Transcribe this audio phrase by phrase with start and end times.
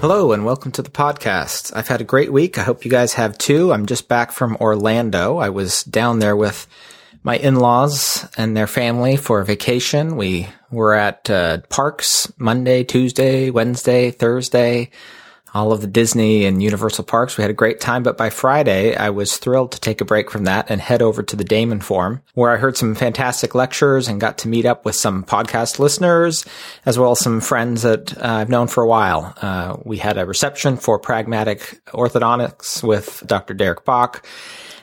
[0.00, 1.76] Hello and welcome to the podcast.
[1.76, 2.56] I've had a great week.
[2.56, 3.70] I hope you guys have too.
[3.70, 5.36] I'm just back from Orlando.
[5.36, 6.66] I was down there with
[7.22, 10.16] my in-laws and their family for a vacation.
[10.16, 14.90] We were at uh, parks Monday, Tuesday, Wednesday, Thursday
[15.54, 17.36] all of the Disney and Universal parks.
[17.36, 20.30] We had a great time, but by Friday, I was thrilled to take a break
[20.30, 24.08] from that and head over to the Damon Forum, where I heard some fantastic lectures
[24.08, 26.44] and got to meet up with some podcast listeners,
[26.86, 29.34] as well as some friends that uh, I've known for a while.
[29.40, 33.54] Uh, we had a reception for Pragmatic Orthodontics with Dr.
[33.54, 34.26] Derek Bach.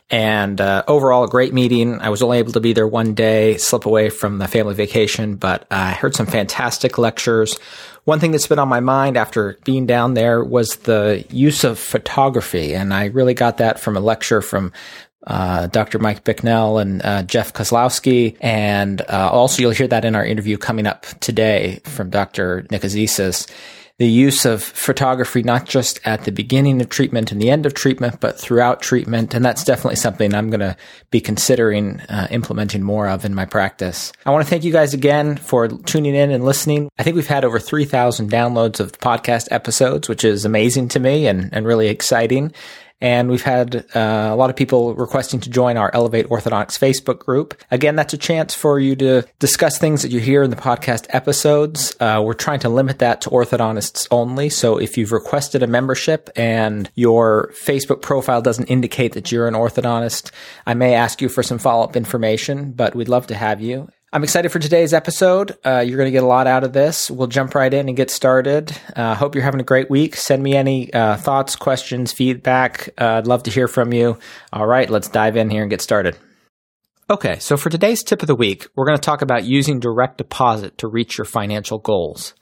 [0.10, 2.00] And uh, overall, a great meeting.
[2.00, 5.36] I was only able to be there one day, slip away from the family vacation,
[5.36, 7.60] but I heard some fantastic lectures
[8.08, 11.78] one thing that's been on my mind after being down there was the use of
[11.78, 12.74] photography.
[12.74, 14.72] And I really got that from a lecture from
[15.28, 16.00] uh, Dr.
[16.00, 18.38] Mike Bicknell and uh, Jeff Kozlowski.
[18.40, 22.62] And uh, also, you'll hear that in our interview coming up today from Dr.
[22.72, 23.52] Nicozisis
[24.00, 27.74] the use of photography, not just at the beginning of treatment and the end of
[27.74, 29.34] treatment, but throughout treatment.
[29.34, 30.78] And that's definitely something I'm going to
[31.10, 34.14] be considering uh, implementing more of in my practice.
[34.26, 36.90] I want to thank you guys again for tuning in and listening.
[37.00, 41.26] I think we've had over 3,000 downloads of podcast episodes, which is amazing to me
[41.26, 42.54] and, and really exciting.
[43.00, 47.20] And we've had uh, a lot of people requesting to join our Elevate Orthodontics Facebook
[47.20, 47.54] group.
[47.70, 51.06] Again, that's a chance for you to discuss things that you hear in the podcast
[51.10, 51.96] episodes.
[52.00, 54.50] Uh, we're trying to limit that to orthodontists only.
[54.50, 59.54] So if you've requested a membership and your Facebook profile doesn't indicate that you're an
[59.54, 60.32] orthodontist,
[60.66, 63.90] I may ask you for some follow up information, but we'd love to have you.
[64.14, 65.58] I'm excited for today's episode.
[65.66, 67.12] Uh, you're going to get a lot out of this.
[67.12, 68.72] We'll jump right in and get started.
[68.96, 70.16] Uh, hope you're having a great week.
[70.16, 72.88] Send me any uh, thoughts, questions, feedback.
[72.98, 74.18] Uh, I'd love to hear from you.
[74.54, 76.18] All right, let's dive in here and get started.
[77.10, 80.20] Okay, so for today's tip of the week, we're going to talk about using direct
[80.20, 82.34] deposit to reach your financial goals.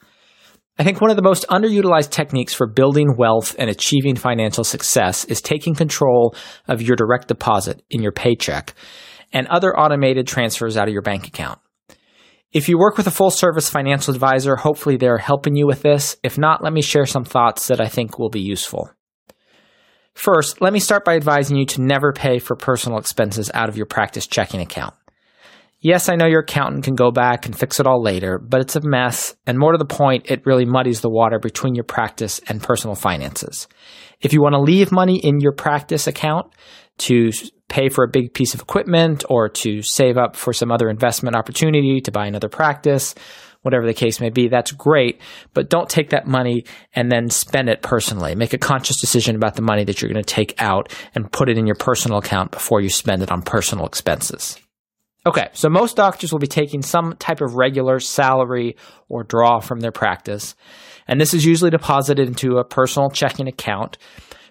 [0.78, 5.24] I think one of the most underutilized techniques for building wealth and achieving financial success
[5.24, 6.36] is taking control
[6.68, 8.72] of your direct deposit in your paycheck
[9.36, 11.58] and other automated transfers out of your bank account.
[12.52, 16.16] If you work with a full service financial advisor, hopefully they're helping you with this.
[16.22, 18.88] If not, let me share some thoughts that I think will be useful.
[20.14, 23.76] First, let me start by advising you to never pay for personal expenses out of
[23.76, 24.94] your practice checking account.
[25.80, 28.76] Yes, I know your accountant can go back and fix it all later, but it's
[28.76, 32.40] a mess, and more to the point, it really muddies the water between your practice
[32.48, 33.68] and personal finances.
[34.22, 36.46] If you want to leave money in your practice account
[36.98, 37.30] to
[37.68, 41.36] pay for a big piece of equipment or to save up for some other investment
[41.36, 43.14] opportunity to buy another practice,
[43.62, 45.20] whatever the case may be, that's great.
[45.52, 46.64] But don't take that money
[46.94, 48.34] and then spend it personally.
[48.36, 51.48] Make a conscious decision about the money that you're going to take out and put
[51.48, 54.60] it in your personal account before you spend it on personal expenses.
[55.26, 58.76] Okay, so most doctors will be taking some type of regular salary
[59.08, 60.54] or draw from their practice,
[61.08, 63.98] and this is usually deposited into a personal checking account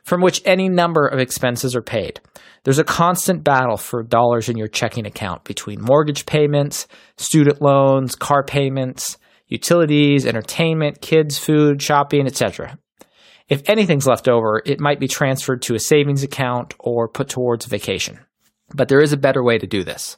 [0.05, 2.21] from which any number of expenses are paid.
[2.63, 8.15] There's a constant battle for dollars in your checking account between mortgage payments, student loans,
[8.15, 9.17] car payments,
[9.47, 12.77] utilities, entertainment, kids' food, shopping, etc.
[13.49, 17.65] If anything's left over, it might be transferred to a savings account or put towards
[17.65, 18.19] vacation.
[18.73, 20.17] But there is a better way to do this.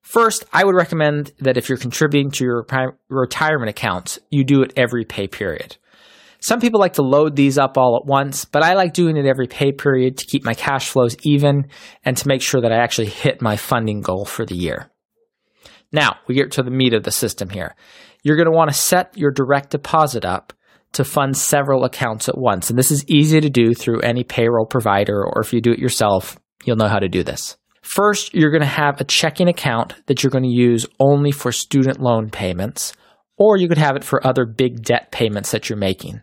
[0.00, 2.66] First, I would recommend that if you're contributing to your
[3.08, 5.78] retirement accounts, you do it every pay period.
[6.44, 9.24] Some people like to load these up all at once, but I like doing it
[9.24, 11.68] every pay period to keep my cash flows even
[12.04, 14.90] and to make sure that I actually hit my funding goal for the year.
[15.90, 17.74] Now, we get to the meat of the system here.
[18.22, 20.52] You're going to want to set your direct deposit up
[20.92, 22.68] to fund several accounts at once.
[22.68, 25.78] And this is easy to do through any payroll provider, or if you do it
[25.78, 27.56] yourself, you'll know how to do this.
[27.80, 31.52] First, you're going to have a checking account that you're going to use only for
[31.52, 32.92] student loan payments,
[33.38, 36.20] or you could have it for other big debt payments that you're making.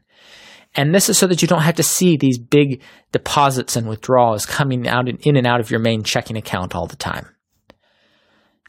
[0.75, 2.81] And this is so that you don't have to see these big
[3.12, 6.88] deposits and withdrawals coming out and in and out of your main checking account all
[6.88, 7.27] the time.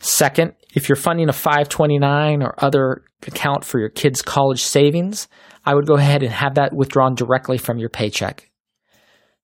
[0.00, 5.28] Second, if you're funding a 529 or other account for your kids' college savings,
[5.64, 8.50] I would go ahead and have that withdrawn directly from your paycheck.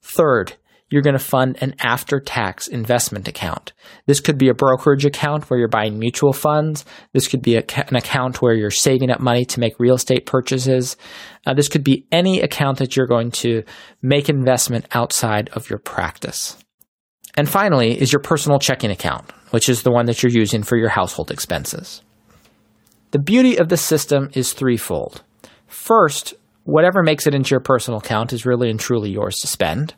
[0.02, 0.54] Third,
[0.90, 3.72] you're going to fund an after tax investment account.
[4.06, 6.84] This could be a brokerage account where you're buying mutual funds.
[7.12, 10.26] This could be a, an account where you're saving up money to make real estate
[10.26, 10.96] purchases.
[11.46, 13.62] Uh, this could be any account that you're going to
[14.02, 16.56] make investment outside of your practice.
[17.36, 20.76] And finally is your personal checking account, which is the one that you're using for
[20.76, 22.02] your household expenses.
[23.10, 25.22] The beauty of the system is threefold.
[25.66, 26.34] First,
[26.64, 29.94] whatever makes it into your personal account is really and truly yours to spend.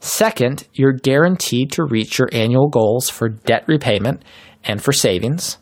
[0.00, 4.22] Second, you're guaranteed to reach your annual goals for debt repayment
[4.64, 5.58] and for savings.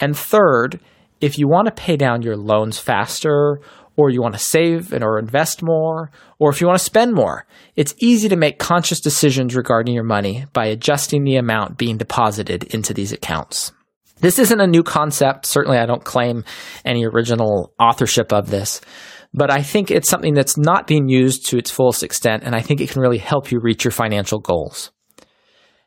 [0.00, 0.80] And third,
[1.20, 3.60] if you want to pay down your loans faster,
[3.96, 7.12] or you want to save and or invest more, or if you want to spend
[7.12, 7.46] more,
[7.76, 12.64] it's easy to make conscious decisions regarding your money by adjusting the amount being deposited
[12.74, 13.72] into these accounts.
[14.20, 15.46] This isn't a new concept.
[15.46, 16.44] Certainly, I don't claim
[16.84, 18.80] any original authorship of this,
[19.32, 22.60] but I think it's something that's not being used to its fullest extent, and I
[22.60, 24.90] think it can really help you reach your financial goals.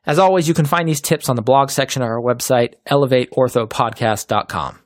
[0.05, 4.82] As always, you can find these tips on the blog section of our website, elevateorthopodcast.com.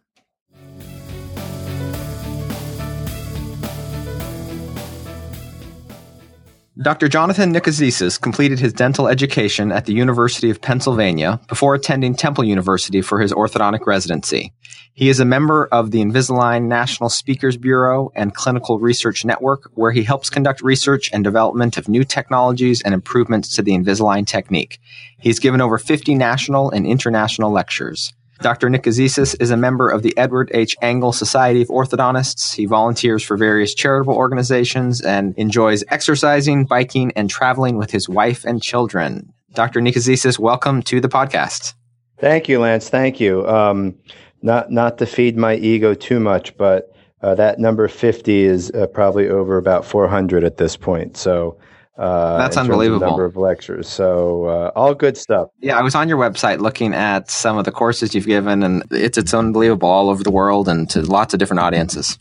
[6.79, 7.07] Dr.
[7.07, 13.01] Jonathan Nicozisis completed his dental education at the University of Pennsylvania before attending Temple University
[13.01, 14.53] for his orthodontic residency.
[14.94, 19.91] He is a member of the Invisalign National Speakers Bureau and Clinical Research Network, where
[19.91, 24.80] he helps conduct research and development of new technologies and improvements to the Invisalign technique.
[25.19, 28.13] He's given over 50 national and international lectures.
[28.41, 28.69] Dr.
[28.69, 30.75] Nicozisis is a member of the Edward H.
[30.81, 32.53] Angle Society of Orthodontists.
[32.53, 38.45] He volunteers for various charitable organizations and enjoys exercising, biking, and traveling with his wife
[38.45, 39.33] and children.
[39.53, 39.81] Dr.
[39.81, 41.73] Nicozisis, welcome to the podcast.
[42.19, 42.89] Thank you, Lance.
[42.89, 43.47] Thank you.
[43.47, 43.95] Um,
[44.43, 48.85] not not to feed my ego too much, but uh, that number 50 is uh,
[48.87, 51.17] probably over about 400 at this point.
[51.17, 51.57] So
[51.97, 53.07] uh, That's unbelievable.
[53.07, 53.88] number of lectures.
[53.88, 55.49] So uh, all good stuff.
[55.59, 58.83] Yeah, I was on your website looking at some of the courses you've given, and
[58.91, 62.17] it's it's unbelievable all over the world and to lots of different audiences.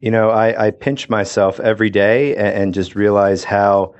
[0.00, 3.94] You know, I, I pinch myself every day and, and just realize how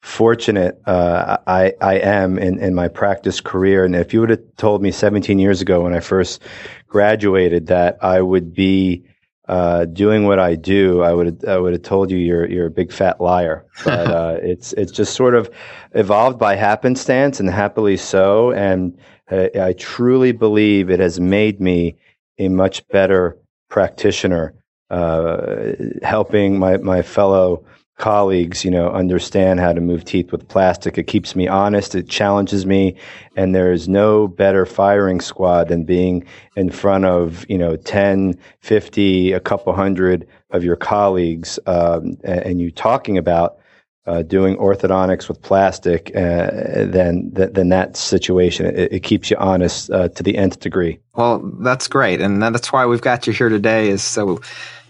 [0.00, 3.84] fortunate uh, I, I am in, in my practice career.
[3.84, 6.42] And if you would have told me 17 years ago when I first
[6.88, 9.04] graduated that I would be
[9.50, 12.70] uh, doing what I do, I would I would have told you you're you're a
[12.70, 13.66] big fat liar.
[13.84, 15.50] But uh, it's it's just sort of
[15.92, 18.52] evolved by happenstance and happily so.
[18.52, 18.96] And
[19.28, 21.96] I, I truly believe it has made me
[22.38, 23.38] a much better
[23.68, 24.54] practitioner,
[24.88, 25.72] uh,
[26.04, 27.64] helping my my fellow
[28.00, 30.98] colleagues, you know, understand how to move teeth with plastic.
[30.98, 31.94] It keeps me honest.
[31.94, 32.96] It challenges me.
[33.36, 36.24] And there is no better firing squad than being
[36.56, 42.40] in front of, you know, 10, 50, a couple hundred of your colleagues, um, and,
[42.40, 43.59] and, you talking about
[44.06, 46.50] uh, doing orthodontics with plastic, uh,
[46.86, 48.66] then, then that situation.
[48.66, 51.00] It, it keeps you honest uh, to the nth degree.
[51.14, 52.20] Well, that's great.
[52.20, 54.40] And that's why we've got you here today is so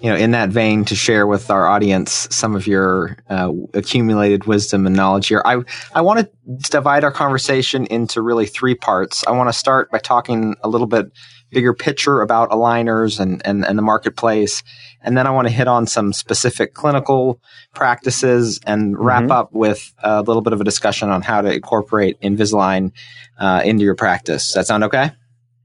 [0.00, 4.44] you know, in that vein, to share with our audience some of your uh, accumulated
[4.44, 5.42] wisdom and knowledge here.
[5.44, 5.62] I
[5.94, 9.22] I want to divide our conversation into really three parts.
[9.26, 11.12] I want to start by talking a little bit
[11.50, 14.62] bigger picture about aligners and, and, and the marketplace.
[15.02, 17.40] And then I want to hit on some specific clinical
[17.74, 19.32] practices and wrap mm-hmm.
[19.32, 22.92] up with a little bit of a discussion on how to incorporate Invisalign
[23.38, 24.46] uh, into your practice.
[24.46, 25.12] Does that sound okay?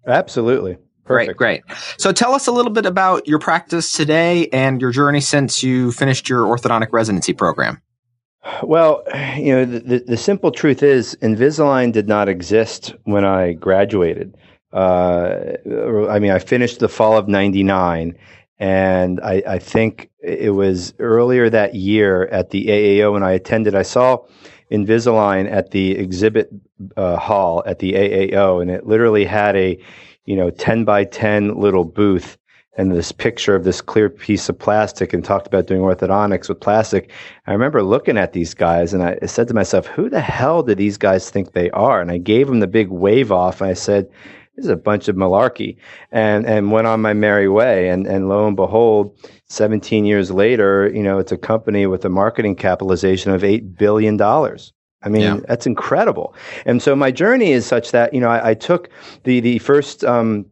[0.07, 0.77] Absolutely.
[1.05, 1.37] Perfect.
[1.37, 1.77] Great, great.
[1.97, 5.91] So tell us a little bit about your practice today and your journey since you
[5.91, 7.81] finished your orthodontic residency program.
[8.63, 9.03] Well,
[9.37, 14.35] you know, the, the simple truth is Invisalign did not exist when I graduated.
[14.75, 15.53] Uh,
[16.09, 18.17] I mean, I finished the fall of 99
[18.59, 23.73] and I, I, think it was earlier that year at the AAO when I attended,
[23.73, 24.25] I saw
[24.71, 26.49] Invisalign at the exhibit
[26.97, 29.79] uh, hall at the AAO and it literally had a
[30.25, 32.37] you know, 10 by 10 little booth
[32.77, 36.59] and this picture of this clear piece of plastic and talked about doing orthodontics with
[36.59, 37.09] plastic.
[37.47, 40.75] I remember looking at these guys and I said to myself, who the hell do
[40.75, 42.01] these guys think they are?
[42.01, 44.09] And I gave them the big wave off and I said,
[44.55, 45.77] this is a bunch of malarkey
[46.11, 47.89] and, and went on my merry way.
[47.89, 49.17] And, and lo and behold,
[49.49, 54.19] 17 years later, you know, it's a company with a marketing capitalization of $8 billion.
[54.21, 55.39] I mean, yeah.
[55.47, 56.33] that's incredible.
[56.65, 58.89] And so my journey is such that, you know, I, I took
[59.23, 60.45] the, the first, um,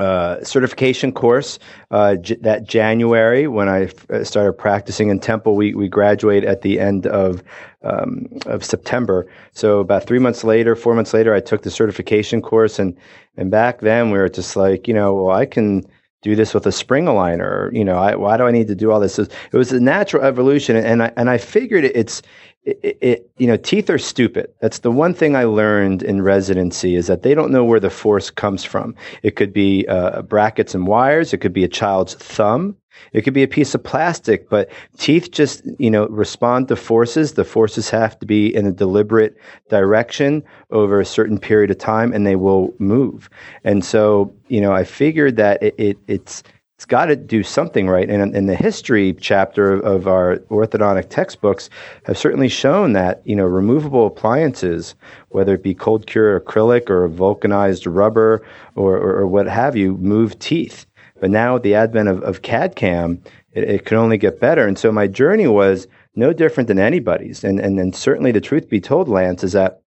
[0.00, 1.58] uh, certification course
[1.90, 5.54] uh, j- that January when I f- uh, started practicing in Temple.
[5.56, 7.42] We we graduate at the end of
[7.82, 9.26] um, of September.
[9.52, 12.96] So about three months later, four months later, I took the certification course, and
[13.36, 15.84] and back then we were just like, you know, well, I can
[16.22, 17.72] do this with a spring aligner.
[17.72, 19.18] You know, I, why do I need to do all this?
[19.18, 22.22] It was a natural evolution, and I and I figured it's
[22.64, 24.52] it, it, you know, teeth are stupid.
[24.60, 27.90] That's the one thing I learned in residency is that they don't know where the
[27.90, 28.94] force comes from.
[29.22, 31.32] It could be uh, brackets and wires.
[31.32, 32.76] It could be a child's thumb.
[33.12, 37.32] It could be a piece of plastic, but teeth just, you know, respond to forces.
[37.32, 39.36] The forces have to be in a deliberate
[39.70, 43.30] direction over a certain period of time and they will move.
[43.64, 46.42] And so, you know, I figured that it, it it's,
[46.80, 48.08] it's got to do something right.
[48.08, 51.68] And in the history chapter of our orthodontic textbooks
[52.06, 54.94] have certainly shown that, you know, removable appliances,
[55.28, 58.42] whether it be cold cure acrylic or vulcanized rubber
[58.76, 60.86] or, or, or what have you, move teeth.
[61.20, 63.22] But now with the advent of, of CAD CAM,
[63.52, 64.66] it, it can only get better.
[64.66, 67.44] And so my journey was no different than anybody's.
[67.44, 69.82] And, and, and certainly the truth be told, Lance, is that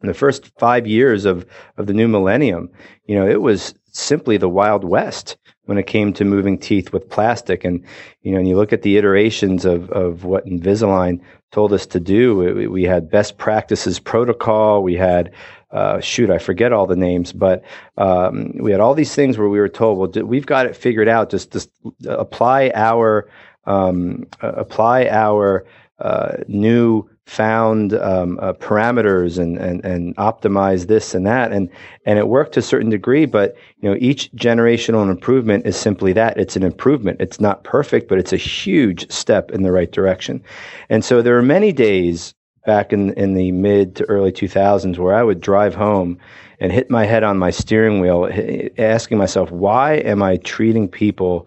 [0.00, 1.44] in the first five years of,
[1.76, 2.70] of the new millennium,
[3.04, 7.08] you know, it was simply the Wild West when it came to moving teeth with
[7.08, 7.64] plastic.
[7.64, 7.84] And,
[8.22, 11.20] you know, and you look at the iterations of, of what Invisalign
[11.52, 14.82] told us to do, we, had best practices protocol.
[14.82, 15.32] We had,
[15.72, 17.64] uh, shoot, I forget all the names, but
[17.96, 21.08] um, we had all these things where we were told, well, we've got it figured
[21.08, 21.30] out.
[21.30, 21.70] Just, just
[22.06, 23.28] apply our,
[23.64, 25.66] um, apply our
[25.98, 31.52] uh, new found um, uh, parameters and, and, and optimize this and that.
[31.52, 31.70] And,
[32.04, 36.12] and it worked to a certain degree, but you know, each generational improvement is simply
[36.14, 36.36] that.
[36.38, 37.20] It's an improvement.
[37.20, 40.42] It's not perfect, but it's a huge step in the right direction.
[40.88, 42.34] And so there are many days
[42.66, 46.18] back in, in the mid to early 2000s where I would drive home
[46.58, 48.28] and hit my head on my steering wheel,
[48.76, 51.46] asking myself, why am I treating people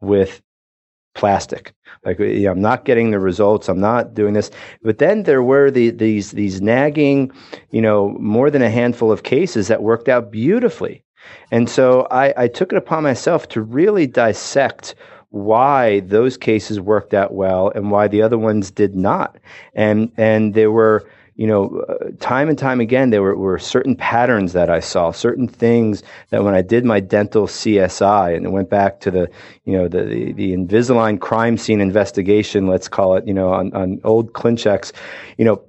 [0.00, 0.42] with
[1.14, 1.74] plastic?
[2.04, 3.68] Like you know, I'm not getting the results.
[3.68, 4.50] I'm not doing this.
[4.82, 7.30] But then there were the, these these nagging,
[7.70, 11.04] you know, more than a handful of cases that worked out beautifully.
[11.50, 14.94] And so I, I took it upon myself to really dissect
[15.30, 19.38] why those cases worked out well and why the other ones did not.
[19.74, 21.08] And and there were
[21.42, 25.10] you know, uh, time and time again, there were, were, certain patterns that I saw,
[25.10, 29.28] certain things that when I did my dental CSI and went back to the,
[29.64, 33.74] you know, the, the, the Invisalign crime scene investigation, let's call it, you know, on,
[33.74, 34.92] on old ClinChecks,
[35.36, 35.60] you know,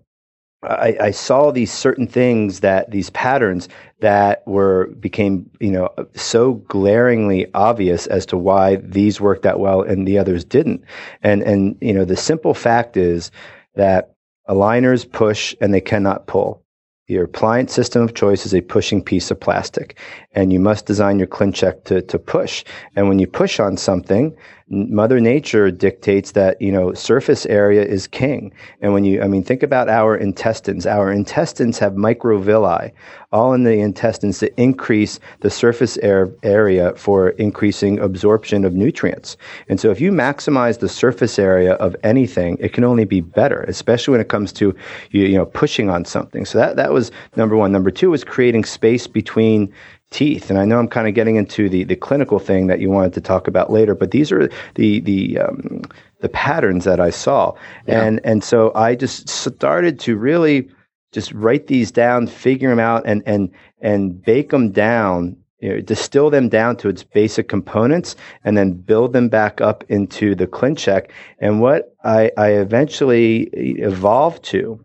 [0.62, 3.68] I, I, saw these certain things that these patterns
[4.00, 9.82] that were became you know so glaringly obvious as to why these worked out well
[9.82, 10.86] and the others didn't.
[11.22, 13.30] And and you know the simple fact is
[13.76, 14.13] that
[14.48, 16.64] Aligners push and they cannot pull.
[17.08, 19.98] Your appliance system of choice is a pushing piece of plastic,
[20.32, 22.64] and you must design your ClinCheck to, to push.
[22.96, 24.36] And when you push on something,
[24.74, 28.52] Mother Nature dictates that, you know, surface area is king.
[28.82, 30.88] And when you, I mean, think about our intestines.
[30.88, 32.92] Our intestines have microvilli,
[33.32, 39.38] all in the intestines to increase the surface air, area for increasing absorption of nutrients.
[39.70, 43.62] And so if you maximize the surface area of anything, it can only be better,
[43.68, 44.76] especially when it comes to,
[45.12, 46.46] you, you know, pushing on something.
[46.46, 47.72] So that, that was number one.
[47.72, 49.72] Number two was creating space between
[50.14, 50.50] teeth.
[50.50, 53.14] And I know I'm kind of getting into the, the clinical thing that you wanted
[53.14, 55.82] to talk about later, but these are the the um,
[56.22, 57.54] the patterns that I saw,
[57.88, 58.04] yeah.
[58.04, 60.70] and and so I just started to really
[61.12, 63.52] just write these down, figure them out, and and
[63.82, 65.36] and bake them down.
[65.60, 69.86] You know, distill them down to its basic components and then build them back up
[69.88, 71.10] into the ClinCheck.
[71.40, 74.84] And what I, I eventually evolved to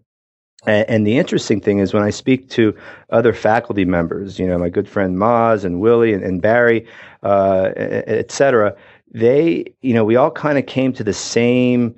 [0.67, 2.77] and, the interesting thing is when I speak to
[3.11, 6.87] other faculty members, you know, my good friend Maz and Willie and, and Barry,
[7.23, 8.75] uh, et cetera,
[9.12, 11.95] they, you know, we all kind of came to the same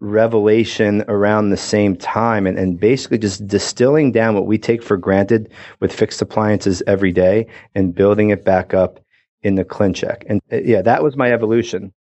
[0.00, 4.96] revelation around the same time and, and basically just distilling down what we take for
[4.96, 8.98] granted with fixed appliances every day and building it back up
[9.42, 10.24] in the ClinCheck.
[10.28, 11.92] And uh, yeah, that was my evolution.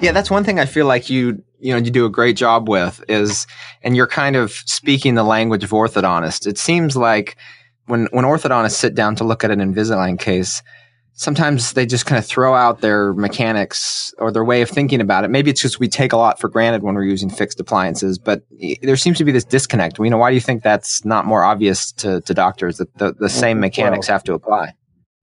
[0.00, 2.68] Yeah, that's one thing I feel like you you know you do a great job
[2.68, 3.46] with is
[3.82, 6.46] and you're kind of speaking the language of orthodontists.
[6.46, 7.36] It seems like
[7.86, 10.62] when when orthodontists sit down to look at an Invisalign case,
[11.18, 15.24] sometimes they just kind of throw out their mechanics or their way of thinking about
[15.24, 15.28] it.
[15.28, 18.42] Maybe it's just we take a lot for granted when we're using fixed appliances, but
[18.82, 19.98] there seems to be this disconnect.
[19.98, 23.14] You know, why do you think that's not more obvious to, to doctors that the,
[23.14, 24.74] the same mechanics well, have to apply?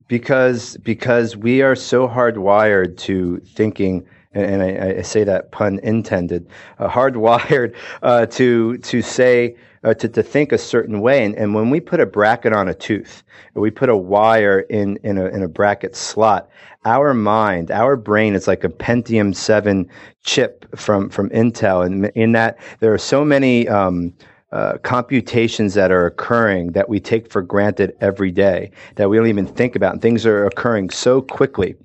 [0.08, 6.48] Because because we are so hardwired to thinking and, I, I, say that pun intended,
[6.78, 11.24] uh, hardwired uh, to to say uh, to to think a certain way.
[11.24, 14.98] And, and when we put a bracket on a tooth, we put a wire in
[15.04, 16.50] in a in a bracket slot.
[16.84, 19.90] Our mind, our brain is like a Pentium seven
[20.24, 23.68] chip from from Intel, and in that there are so many.
[23.68, 24.14] Um,
[24.56, 29.28] uh, computations that are occurring that we take for granted every day that we don't
[29.28, 29.92] even think about.
[29.92, 31.76] And things are occurring so quickly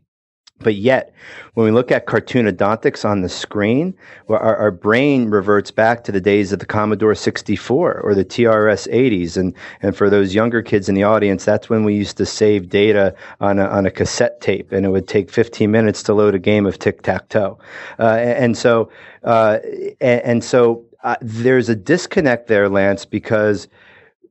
[0.60, 1.12] But yet,
[1.54, 3.94] when we look at cartoon odontics on the screen,
[4.28, 8.86] our, our, brain reverts back to the days of the Commodore 64 or the TRS
[8.92, 9.38] 80s.
[9.38, 12.68] And, and for those younger kids in the audience, that's when we used to save
[12.68, 16.34] data on a, on a cassette tape, and it would take 15 minutes to load
[16.34, 17.58] a game of tic tac toe.
[17.98, 18.90] Uh, and so,
[19.24, 19.58] uh,
[20.00, 23.68] and, and, so uh, there's a disconnect there, Lance, because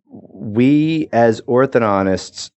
[0.07, 2.51] we as orthodontists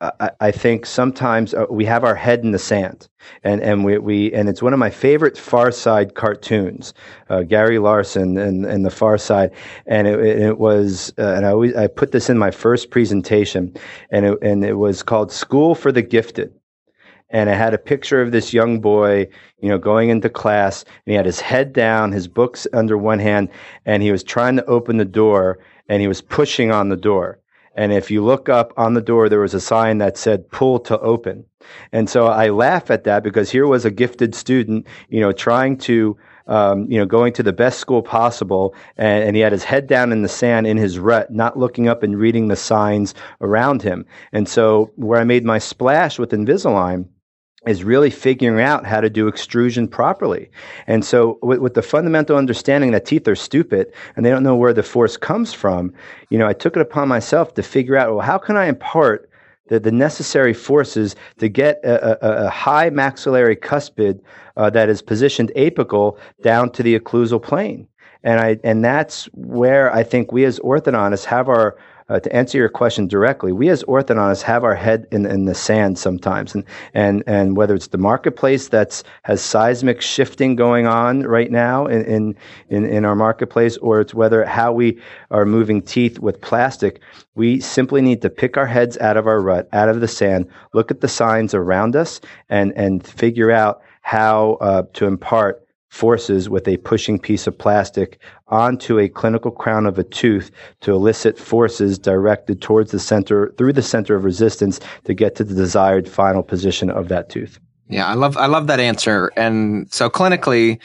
[0.00, 3.08] I, I think sometimes uh, we have our head in the sand,
[3.42, 6.94] and and we, we and it's one of my favorite Far Side cartoons,
[7.30, 9.50] uh, Gary Larson and, and the Far Side,
[9.86, 13.74] and it, it was uh, and I always I put this in my first presentation,
[14.10, 16.54] and it, and it was called School for the Gifted,
[17.30, 19.28] and it had a picture of this young boy,
[19.60, 23.18] you know, going into class, and he had his head down, his books under one
[23.18, 23.48] hand,
[23.86, 25.58] and he was trying to open the door,
[25.88, 27.38] and he was pushing on the door
[27.78, 30.80] and if you look up on the door, there was a sign that said pull
[30.80, 31.44] to open.
[31.92, 35.78] And so I laugh at that because here was a gifted student, you know, trying
[35.78, 36.16] to,
[36.48, 38.74] um, you know, going to the best school possible.
[38.96, 41.86] And, and, he had his head down in the sand in his rut, not looking
[41.86, 44.06] up and reading the signs around him.
[44.32, 47.06] And so where I made my splash with Invisalign,
[47.68, 50.50] is really figuring out how to do extrusion properly.
[50.86, 54.56] And so with, with, the fundamental understanding that teeth are stupid and they don't know
[54.56, 55.92] where the force comes from,
[56.30, 59.28] you know, I took it upon myself to figure out, well, how can I impart
[59.68, 64.20] the, the necessary forces to get a, a, a high maxillary cuspid
[64.56, 67.86] uh, that is positioned apical down to the occlusal plane.
[68.24, 71.76] And I, and that's where I think we as orthodontists have our,
[72.08, 75.54] uh, to answer your question directly, we as orthodontists have our head in, in the
[75.54, 81.22] sand sometimes, and and and whether it's the marketplace that's has seismic shifting going on
[81.22, 82.34] right now in
[82.70, 84.98] in in, our marketplace, or it's whether how we
[85.30, 87.00] are moving teeth with plastic,
[87.34, 90.48] we simply need to pick our heads out of our rut, out of the sand,
[90.72, 96.48] look at the signs around us, and and figure out how uh, to impart forces
[96.48, 98.18] with a pushing piece of plastic
[98.48, 103.72] onto a clinical crown of a tooth to elicit forces directed towards the center through
[103.72, 107.58] the center of resistance to get to the desired final position of that tooth.
[107.88, 109.32] Yeah, I love I love that answer.
[109.36, 110.78] And so clinically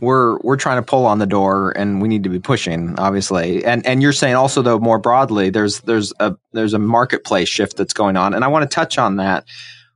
[0.00, 3.64] we're we're trying to pull on the door and we need to be pushing obviously.
[3.64, 7.78] And and you're saying also though more broadly there's there's a there's a marketplace shift
[7.78, 9.46] that's going on and I want to touch on that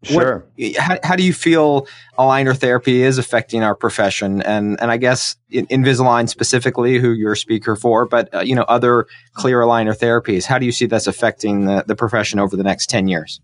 [0.05, 0.47] Sure.
[0.57, 1.87] What, how, how, do you feel
[2.19, 4.43] aligner therapy is affecting our profession?
[4.43, 8.63] And and I guess Invisalign specifically, who you're a speaker for, but uh, you know
[8.63, 10.45] other clear aligner therapies.
[10.45, 13.41] How do you see that's affecting the, the profession over the next ten years?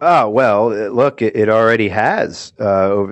[0.00, 2.52] Oh well, look, it, it already has.
[2.58, 3.06] Uh,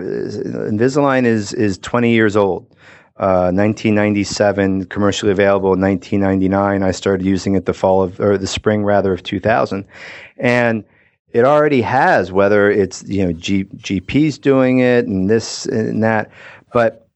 [0.70, 2.72] Invisalign is is 20 years old.
[3.18, 6.82] Uh, 1997, commercially available in 1999.
[6.82, 9.86] I started using it the fall of, or the spring rather of 2000.
[10.36, 10.84] And
[11.32, 16.30] it already has, whether it's you know G, GPs doing it and this and that,
[16.72, 17.08] but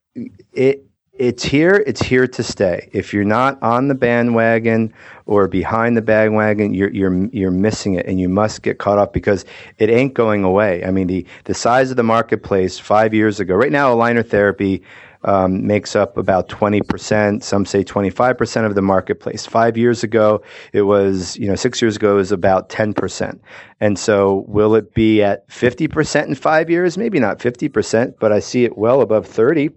[0.53, 0.85] it
[1.21, 1.85] it's here.
[1.87, 2.89] It's here to stay.
[2.93, 4.95] If you're not on the bandwagon
[5.27, 9.13] or behind the bandwagon, you're you're you're missing it, and you must get caught up
[9.13, 9.45] because
[9.77, 10.83] it ain't going away.
[10.83, 14.83] I mean, the the size of the marketplace five years ago, right now, aligner therapy
[15.25, 19.47] um, makes up about 20%, some say 25% of the marketplace.
[19.47, 23.39] Five years ago, it was, you know, six years ago, it was about 10%.
[23.81, 26.97] And so will it be at 50% in five years?
[26.97, 29.71] Maybe not 50%, but I see it well above 30.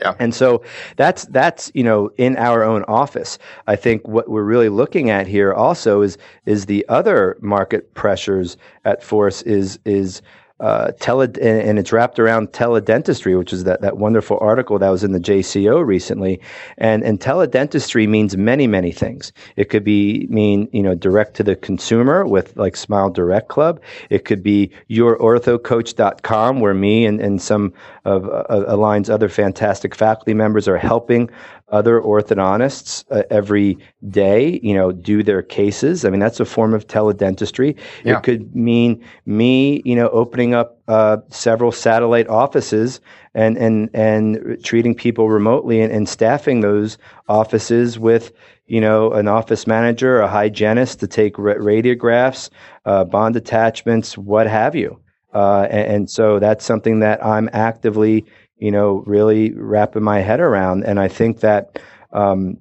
[0.00, 0.14] Yeah.
[0.18, 0.62] And so
[0.96, 3.38] that's that's you know in our own office.
[3.66, 8.56] I think what we're really looking at here also is is the other market pressures
[8.86, 10.22] at force is is
[10.60, 15.02] uh, tele, and it's wrapped around teledentistry, which is that, that wonderful article that was
[15.02, 16.40] in the JCO recently.
[16.78, 19.32] And, and teledentistry means many, many things.
[19.56, 23.80] It could be mean, you know, direct to the consumer with like Smile Direct Club.
[24.10, 27.72] It could be yourorthocoach.com where me and, and some
[28.04, 31.30] of uh, Align's other fantastic faculty members are helping
[31.70, 33.78] other orthodontists uh, every
[34.08, 36.04] day, you know, do their cases.
[36.04, 37.76] I mean, that's a form of teledentistry.
[38.04, 38.18] Yeah.
[38.18, 43.00] It could mean me, you know, opening up uh, several satellite offices
[43.34, 48.32] and and and treating people remotely and, and staffing those offices with
[48.66, 52.50] you know an office manager, a hygienist to take ra- radiographs,
[52.84, 54.98] uh, bond attachments, what have you.
[55.32, 58.24] Uh, and, and so that's something that I'm actively
[58.60, 60.84] you know, really wrapping my head around.
[60.84, 61.78] And I think that,
[62.12, 62.58] um,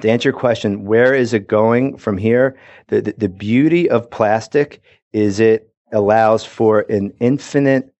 [0.00, 2.56] to answer your question, where is it going from here?
[2.88, 4.80] The, the, the beauty of plastic
[5.12, 7.94] is it allows for an infinite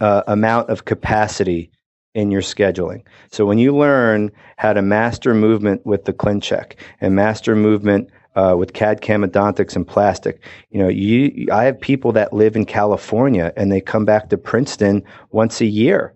[0.00, 1.70] uh, amount of capacity
[2.14, 3.02] in your scheduling.
[3.30, 8.54] So when you learn how to master movement with the ClinCheck and master movement uh,
[8.58, 10.40] with CAD CAM odontics and plastic.
[10.70, 14.38] You know, you, I have people that live in California and they come back to
[14.38, 16.14] Princeton once a year.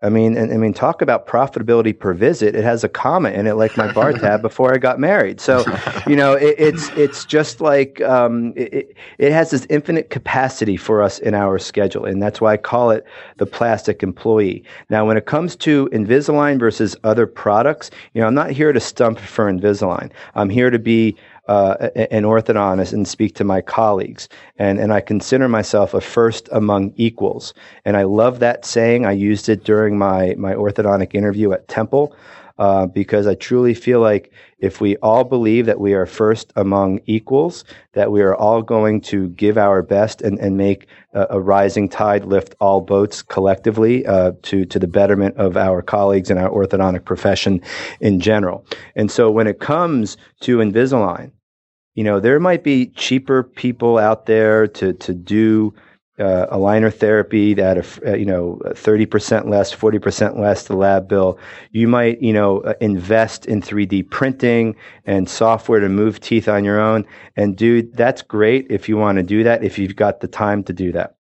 [0.00, 2.54] I mean, and, I mean, talk about profitability per visit.
[2.54, 5.40] It has a comma in it, like my bar tab before I got married.
[5.40, 5.64] So,
[6.06, 11.02] you know, it, it's it's just like um, it, it has this infinite capacity for
[11.02, 13.04] us in our schedule, and that's why I call it
[13.38, 14.62] the plastic employee.
[14.88, 18.80] Now, when it comes to Invisalign versus other products, you know, I'm not here to
[18.80, 20.12] stump for Invisalign.
[20.36, 21.16] I'm here to be
[21.48, 24.28] uh, an orthodontist and speak to my colleagues.
[24.58, 27.54] And, and I consider myself a first among equals.
[27.84, 29.06] And I love that saying.
[29.06, 32.14] I used it during my, my orthodontic interview at Temple.
[32.58, 37.00] Uh, because I truly feel like if we all believe that we are first among
[37.06, 41.40] equals, that we are all going to give our best and, and make a, a
[41.40, 46.40] rising tide lift all boats collectively uh, to, to the betterment of our colleagues and
[46.40, 47.62] our orthodontic profession
[48.00, 48.66] in general.
[48.96, 51.30] And so when it comes to Invisalign,
[51.98, 55.74] you know, there might be cheaper people out there to to do
[56.20, 61.40] uh, aligner therapy that uh, you know 30% less 40% less the lab bill.
[61.72, 66.64] You might you know uh, invest in 3d printing and software to move teeth on
[66.64, 67.04] your own.
[67.34, 70.62] And dude that's great if you want to do that if you've got the time
[70.64, 71.16] to do that.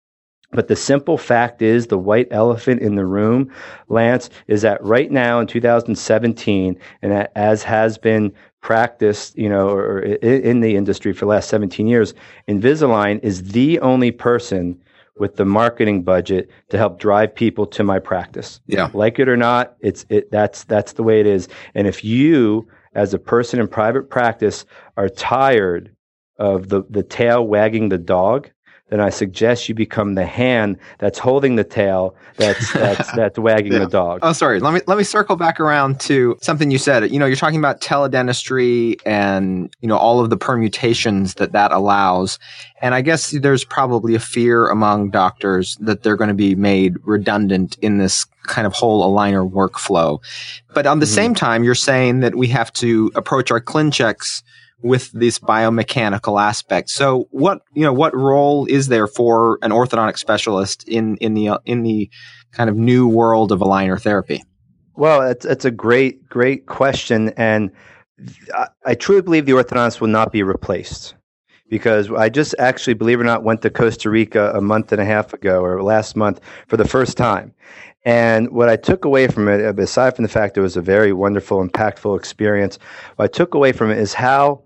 [0.54, 3.52] But the simple fact is, the white elephant in the room,
[3.90, 8.32] Lance, is that right now in 2017, and as has been
[8.63, 12.15] practiced, you know, or in the industry for the last 17 years,
[12.47, 14.82] Invisalign is the only person
[15.17, 18.62] with the marketing budget to help drive people to my practice.
[18.65, 18.89] Yeah.
[18.93, 21.49] Like it or not, it's it that's that's the way it is.
[21.76, 24.65] And if you as a person in private practice
[24.97, 25.93] are tired
[26.39, 28.49] of the the tail wagging the dog,
[28.93, 33.73] then I suggest you become the hand that's holding the tail that's that's that's wagging
[33.73, 33.79] yeah.
[33.79, 34.19] the dog.
[34.21, 34.60] Oh, sorry.
[34.60, 37.10] Let me let me circle back around to something you said.
[37.10, 41.71] You know, you're talking about teledentistry and you know all of the permutations that that
[41.71, 42.38] allows.
[42.84, 46.97] And I guess there's probably a fear among doctors that they're going to be made
[47.03, 50.21] redundant in this kind of whole aligner workflow.
[50.75, 51.15] But on the mm-hmm.
[51.15, 54.43] same time, you're saying that we have to approach our ClinChecks
[54.84, 56.89] with this biomechanical aspect.
[56.89, 61.50] So what, you know, what role is there for an orthodontic specialist in, in the,
[61.50, 62.12] uh, in the
[62.52, 64.43] kind of new world of aligner therapy?
[64.96, 67.30] Well, it's, it's a great, great question.
[67.38, 67.72] And
[68.54, 71.15] I, I truly believe the orthodontist will not be replaced
[71.69, 75.02] because I just actually, believe it or not, went to Costa Rica a month and
[75.02, 77.54] a half ago or last month for the first time.
[78.06, 81.13] And what I took away from it, aside from the fact it was a very
[81.13, 82.78] wonderful, impactful experience,
[83.15, 84.62] what I took away from it is how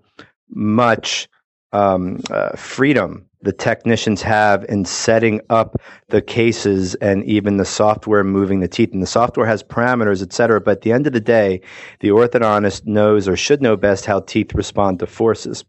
[0.50, 1.28] much
[1.72, 8.24] um, uh, freedom the technicians have in setting up the cases and even the software
[8.24, 8.92] moving the teeth.
[8.92, 10.60] And the software has parameters, et cetera.
[10.60, 11.60] But at the end of the day,
[12.00, 15.64] the orthodontist knows or should know best how teeth respond to forces.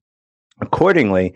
[0.61, 1.35] Accordingly,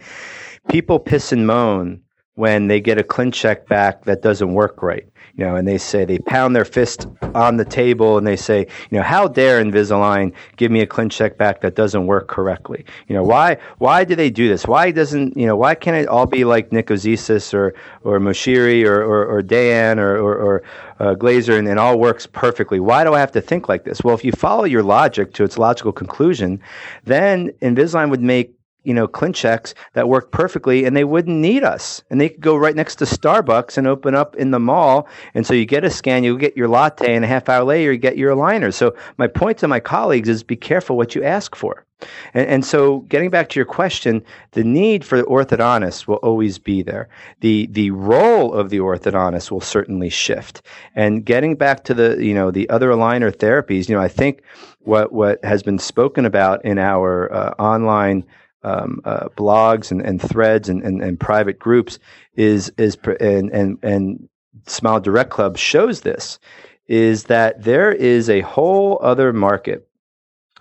[0.70, 2.02] people piss and moan
[2.36, 6.06] when they get a ClinCheck back that doesn't work right you know, and they say
[6.06, 10.32] they pound their fist on the table and they say, you know, how dare Invisalign
[10.58, 12.86] give me a ClinCheck back that doesn't work correctly?
[13.08, 14.68] You know, why why do they do this?
[14.68, 19.02] Why doesn't you know why can't it all be like Nicozisis or or Moshiri or
[19.04, 20.64] or, or Dayan or or, or
[21.00, 22.80] uh, Glaser and it all works perfectly?
[22.80, 24.04] Why do I have to think like this?
[24.04, 26.62] Well, if you follow your logic to its logical conclusion,
[27.06, 32.04] then Invisalign would make you know, ClinChecks that work perfectly and they wouldn't need us.
[32.10, 35.08] And they could go right next to Starbucks and open up in the mall.
[35.34, 37.92] And so you get a scan, you get your latte, and a half hour later
[37.92, 38.74] you get your aligner.
[38.74, 41.86] So my point to my colleagues is be careful what you ask for.
[42.34, 46.60] And, and, so, getting back to your question, the need for the orthodontist will always
[46.60, 47.08] be there.
[47.40, 50.62] The the role of the orthodontist will certainly shift.
[50.96, 54.42] And getting back to the you know the other aligner therapies, you know, I think
[54.80, 58.26] what what has been spoken about in our uh, online
[58.64, 62.00] um, uh, blogs and, and threads and, and, and, private groups
[62.36, 64.30] is is and and and
[64.68, 66.40] Smile Direct Club shows this
[66.88, 69.88] is that there is a whole other market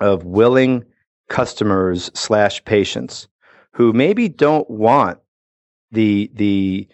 [0.01, 0.85] of willing
[1.29, 3.29] customers slash patients
[3.73, 5.19] who maybe don't want
[5.91, 6.89] the the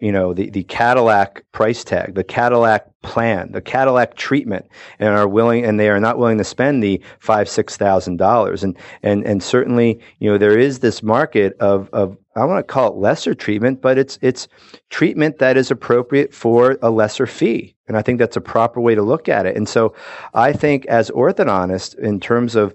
[0.00, 4.66] you know the, the Cadillac price tag, the Cadillac plan, the Cadillac treatment,
[4.98, 8.64] and are willing and they are not willing to spend the five six thousand dollars.
[8.64, 12.72] And and and certainly you know there is this market of of I want to
[12.72, 14.48] call it lesser treatment, but it's it's
[14.88, 17.74] treatment that is appropriate for a lesser fee.
[17.88, 19.56] And I think that's a proper way to look at it.
[19.56, 19.94] And so
[20.32, 22.72] I think as orthodontist, in terms of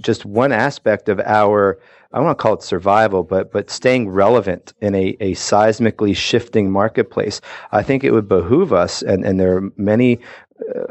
[0.00, 1.80] just one aspect of our
[2.12, 6.70] I want to call it survival, but but staying relevant in a, a seismically shifting
[6.70, 7.40] marketplace.
[7.72, 10.20] I think it would behoove us, and, and there are many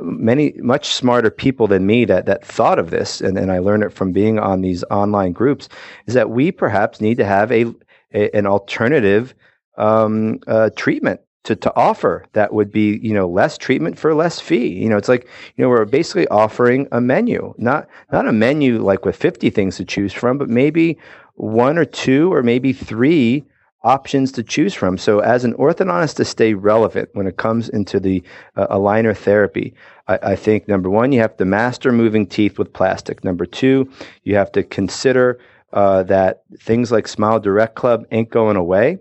[0.01, 3.83] many much smarter people than me that that thought of this, and, and I learned
[3.83, 5.69] it from being on these online groups,
[6.07, 7.65] is that we perhaps need to have a,
[8.13, 9.33] a an alternative
[9.77, 14.39] um, uh, treatment to, to offer that would be you know less treatment for less
[14.39, 18.31] fee you know it's like you know we're basically offering a menu not not a
[18.31, 20.97] menu like with 50 things to choose from but maybe
[21.35, 23.43] one or two or maybe three
[23.83, 24.97] options to choose from.
[24.97, 28.23] So, as an orthodontist to stay relevant when it comes into the
[28.55, 29.73] uh, aligner therapy,
[30.07, 33.23] I, I, think number one, you have to master moving teeth with plastic.
[33.23, 33.91] Number two,
[34.23, 35.39] you have to consider
[35.73, 38.99] uh, that things like Smile Direct Club ain't going away.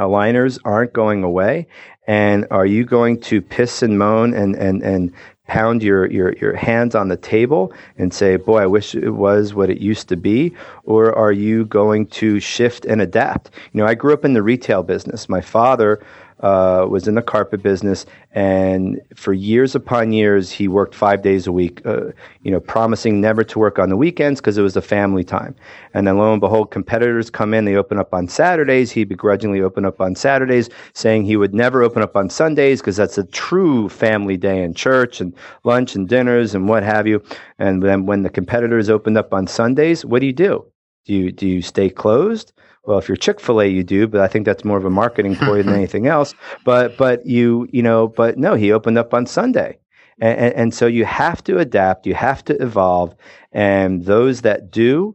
[0.00, 1.66] Aligners aren't going away.
[2.06, 5.12] And are you going to piss and moan and, and, and
[5.46, 9.52] pound your, your, your hands on the table and say, boy, I wish it was
[9.52, 10.54] what it used to be?
[10.84, 13.50] Or are you going to shift and adapt?
[13.72, 15.28] You know, I grew up in the retail business.
[15.28, 16.00] My father
[16.40, 21.46] uh, was in the carpet business, and for years upon years, he worked five days
[21.46, 21.80] a week.
[21.84, 25.24] Uh, you know, promising never to work on the weekends because it was a family
[25.24, 25.54] time.
[25.94, 27.64] And then lo and behold, competitors come in.
[27.64, 28.90] They open up on Saturdays.
[28.90, 32.96] He begrudgingly opened up on Saturdays, saying he would never open up on Sundays because
[32.96, 37.22] that's a true family day in church and lunch and dinners and what have you.
[37.58, 40.64] And then when the competitors opened up on Sundays, what do you do?
[41.06, 42.52] Do you do you stay closed?
[42.90, 44.90] Well, if you're Chick Fil A, you do, but I think that's more of a
[44.90, 46.34] marketing ploy than anything else.
[46.64, 49.78] But but you you know, but no, he opened up on Sunday,
[50.20, 53.14] and, and, and so you have to adapt, you have to evolve,
[53.52, 55.14] and those that do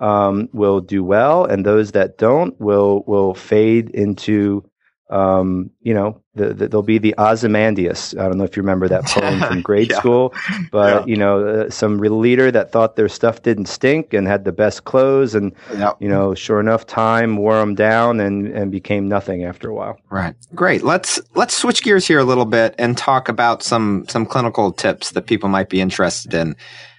[0.00, 4.62] um, will do well, and those that don't will will fade into
[5.10, 8.14] um, you know, the, the, there'll be the Ozymandias.
[8.18, 9.98] I don't know if you remember that poem from grade yeah.
[9.98, 10.34] school,
[10.72, 11.06] but yeah.
[11.06, 14.84] you know, uh, some leader that thought their stuff didn't stink and had the best
[14.84, 15.92] clothes, and yeah.
[16.00, 19.98] you know, sure enough, time wore them down and and became nothing after a while.
[20.10, 20.34] Right.
[20.54, 20.82] Great.
[20.82, 25.12] Let's let's switch gears here a little bit and talk about some some clinical tips
[25.12, 26.56] that people might be interested in.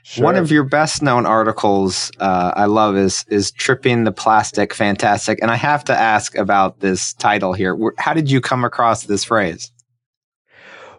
[0.08, 0.24] Sure.
[0.24, 5.40] One of your best known articles uh, I love is is tripping the plastic fantastic,
[5.42, 7.76] and I have to ask about this title here.
[7.98, 9.72] How did you come across this phrase?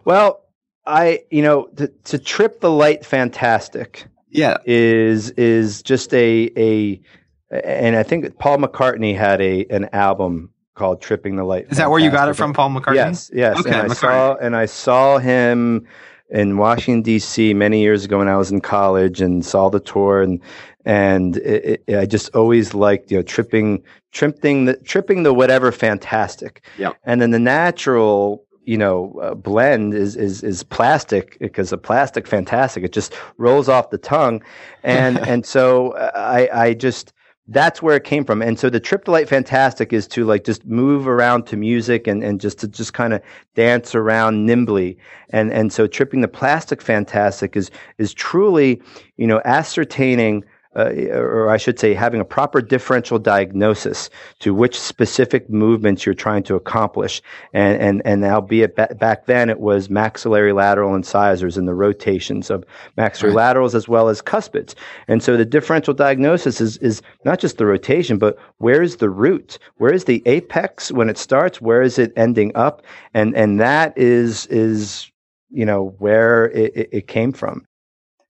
[0.03, 0.41] Well,
[0.85, 4.05] I you know to, to trip the light fantastic.
[4.29, 7.01] Yeah, is is just a a
[7.49, 11.59] and I think Paul McCartney had a an album called Tripping the Light.
[11.61, 11.85] Is Fantastic.
[11.85, 12.95] that where you got it from, Paul McCartney?
[12.95, 13.57] Yes, yes.
[13.57, 13.95] Okay, and I McCartney.
[13.95, 15.87] saw and I saw him
[16.29, 17.53] in Washington D.C.
[17.53, 20.41] many years ago when I was in college and saw the tour and
[20.85, 25.71] and it, it, I just always liked you know tripping tripping the tripping the whatever
[25.71, 26.65] fantastic.
[26.77, 26.93] Yeah.
[27.03, 32.27] And then the natural you know uh, blend is is is plastic because a plastic
[32.27, 34.43] fantastic it just rolls off the tongue
[34.83, 37.13] and and so I I just
[37.47, 38.41] that's where it came from.
[38.41, 42.07] And so the trip to light fantastic is to like just move around to music
[42.07, 43.21] and, and just to just kind of
[43.55, 44.97] dance around nimbly.
[45.29, 48.81] And and so tripping the plastic fantastic is is truly,
[49.15, 50.43] you know, ascertaining
[50.77, 54.09] uh, or I should say, having a proper differential diagnosis
[54.39, 57.21] to which specific movements you're trying to accomplish.
[57.53, 62.49] And, and, and albeit ba- back then it was maxillary lateral incisors and the rotations
[62.49, 62.63] of
[62.95, 63.47] maxillary right.
[63.47, 64.75] laterals as well as cuspids.
[65.07, 69.09] And so the differential diagnosis is, is not just the rotation, but where is the
[69.09, 69.57] root?
[69.77, 71.59] Where is the apex when it starts?
[71.59, 72.83] Where is it ending up?
[73.13, 75.11] And, and that is, is,
[75.49, 77.65] you know, where it, it, it came from.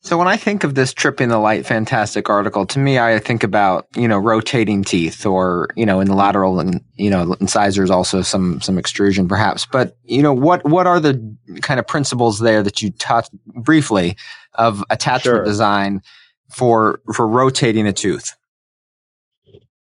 [0.01, 3.43] So when I think of this tripping the light fantastic article, to me, I think
[3.43, 7.89] about, you know, rotating teeth or, you know, in the lateral and, you know, incisors,
[7.89, 9.65] also some, some extrusion perhaps.
[9.65, 14.15] But, you know, what, what are the kind of principles there that you touched briefly
[14.53, 15.43] of attachment sure.
[15.43, 16.01] design
[16.49, 18.35] for, for rotating a tooth?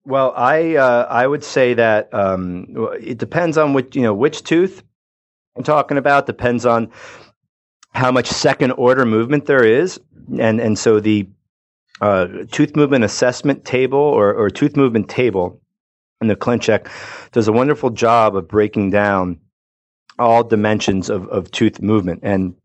[0.06, 2.68] Well, I, uh, I would say that, um,
[3.02, 4.84] it depends on which, you know, which tooth
[5.56, 6.92] I'm talking about depends on
[7.94, 10.00] how much second order movement there is
[10.40, 11.28] and and so the
[12.02, 15.62] uh, tooth movement assessment table or, or tooth movement table
[16.22, 16.88] in the ClinCheck
[17.32, 19.40] does a wonderful job of breaking down
[20.20, 22.20] all dimensions of, of tooth movement.
[22.24, 22.56] And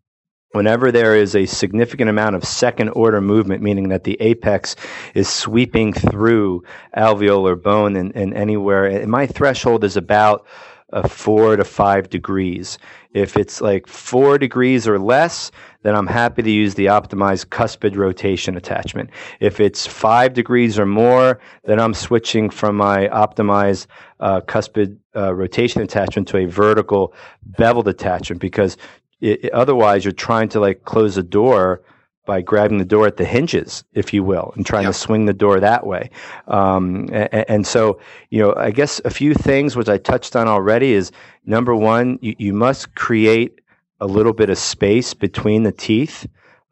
[0.52, 4.76] whenever there is a significant amount of second order movement, meaning that the apex
[5.14, 6.62] is sweeping through
[6.96, 10.46] alveolar bone and, and anywhere, and my threshold is about
[10.92, 12.78] uh, four to five degrees.
[13.12, 15.50] If it's like four degrees or less,
[15.82, 19.10] then I'm happy to use the optimized cuspid rotation attachment.
[19.40, 23.86] If it's five degrees or more, then I'm switching from my optimized
[24.20, 27.14] uh, cuspid uh, rotation attachment to a vertical
[27.58, 28.76] beveled attachment because
[29.20, 31.82] it, otherwise you're trying to like close a door
[32.28, 34.92] by grabbing the door at the hinges, if you will, and trying yep.
[34.92, 36.10] to swing the door that way.
[36.46, 40.46] Um, and, and, so, you know, I guess a few things which I touched on
[40.46, 41.10] already is
[41.46, 43.62] number one, you, you must create
[44.00, 46.26] a little bit of space between the teeth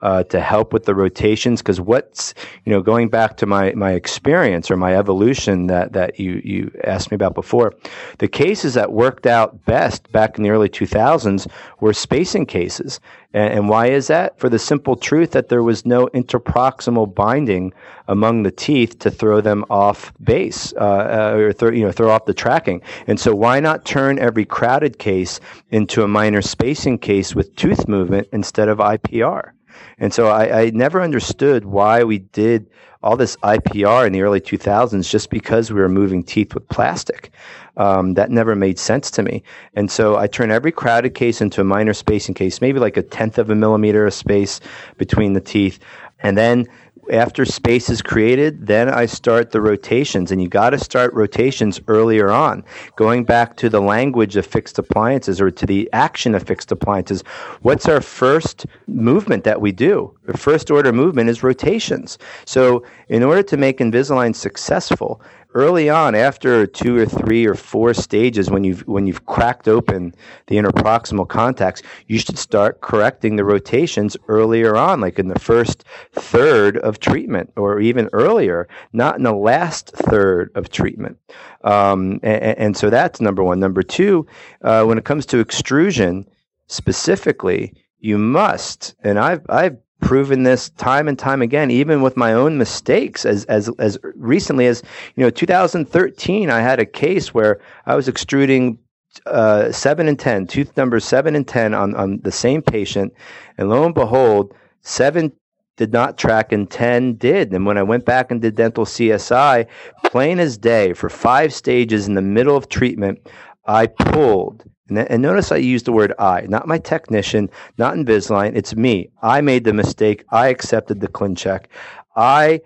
[0.06, 1.60] uh, to help with the rotations.
[1.60, 2.32] Because what's
[2.64, 6.70] you know going back to my my experience or my evolution that that you you
[6.84, 7.74] asked me about before,
[8.18, 11.48] the cases that worked out best back in the early 2000s
[11.80, 13.00] were spacing cases.
[13.34, 14.38] And, and why is that?
[14.38, 17.72] For the simple truth that there was no interproximal binding
[18.06, 22.10] among the teeth to throw them off base uh, uh, or throw, you know throw
[22.10, 22.80] off the tracking.
[23.08, 25.40] And so why not turn every crowded case
[25.70, 29.55] into a minor spacing case with tooth movement instead of IPR?
[29.98, 32.66] And so I, I, never understood why we did
[33.02, 37.30] all this IPR in the early 2000s just because we were moving teeth with plastic.
[37.76, 39.42] Um, that never made sense to me.
[39.74, 43.02] And so I turn every crowded case into a minor spacing case, maybe like a
[43.02, 44.60] tenth of a millimeter of space
[44.96, 45.78] between the teeth.
[46.20, 46.66] And then
[47.10, 50.30] after space is created, then I start the rotations.
[50.30, 52.64] And you got to start rotations earlier on.
[52.96, 57.22] Going back to the language of fixed appliances or to the action of fixed appliances,
[57.62, 60.16] what's our first movement that we do?
[60.26, 62.18] The first order movement is rotations.
[62.44, 65.20] So, in order to make Invisalign successful,
[65.56, 70.14] early on, after two or three or four stages, when you've when you've cracked open
[70.48, 75.84] the interproximal contacts, you should start correcting the rotations earlier on, like in the first
[76.12, 81.18] third of treatment, or even earlier, not in the last third of treatment.
[81.64, 83.58] Um, and, and, so that's number one.
[83.58, 84.26] Number two,
[84.62, 86.28] uh, when it comes to extrusion
[86.68, 92.32] specifically, you must, and I've I've proven this time and time again, even with my
[92.32, 93.24] own mistakes.
[93.24, 94.82] As as as recently as
[95.14, 98.78] you know, 2013, I had a case where I was extruding
[99.24, 103.12] uh, seven and ten, tooth numbers seven and ten on on the same patient,
[103.58, 105.32] and lo and behold, seven
[105.76, 107.52] did not track and 10 did.
[107.52, 109.66] And when I went back and did dental CSI,
[110.04, 113.28] plain as day, for five stages in the middle of treatment,
[113.66, 118.54] I pulled and, and, notice I use the word I, not my technician, not Invisalign.
[118.54, 119.10] It's me.
[119.22, 120.24] I made the mistake.
[120.30, 121.66] I accepted the ClinCheck.
[122.14, 122.60] I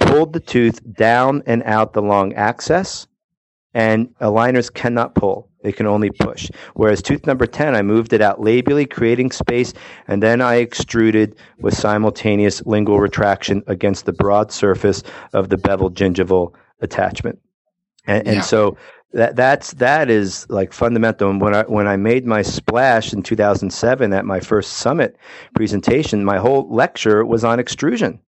[0.00, 3.06] pulled the tooth down and out the long axis,
[3.74, 5.50] and aligners cannot pull.
[5.62, 6.48] They can only push.
[6.74, 9.74] Whereas tooth number 10, I moved it out labially, creating space,
[10.06, 15.96] and then I extruded with simultaneous lingual retraction against the broad surface of the beveled
[15.96, 17.40] gingival attachment.
[18.06, 18.76] And, and so
[19.16, 21.30] that that's that is like fundamental.
[21.30, 25.16] And when I when I made my splash in 2007 at my first summit
[25.54, 28.20] presentation, my whole lecture was on extrusion.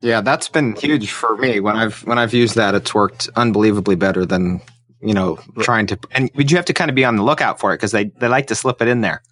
[0.00, 1.60] Yeah, that's been huge for me.
[1.60, 4.60] When I've when I've used that, it's worked unbelievably better than
[5.00, 5.98] you know trying to.
[6.10, 8.04] And but you have to kind of be on the lookout for it because they
[8.04, 9.22] they like to slip it in there.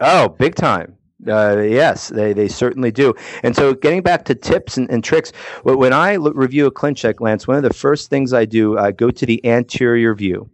[0.00, 0.96] Oh, big time.
[1.26, 3.14] Uh, yes, they, they certainly do.
[3.42, 7.48] And so, getting back to tips and, and tricks, when I review a ClinCheck, Lance,
[7.48, 10.50] one of the first things I do, I go to the anterior view,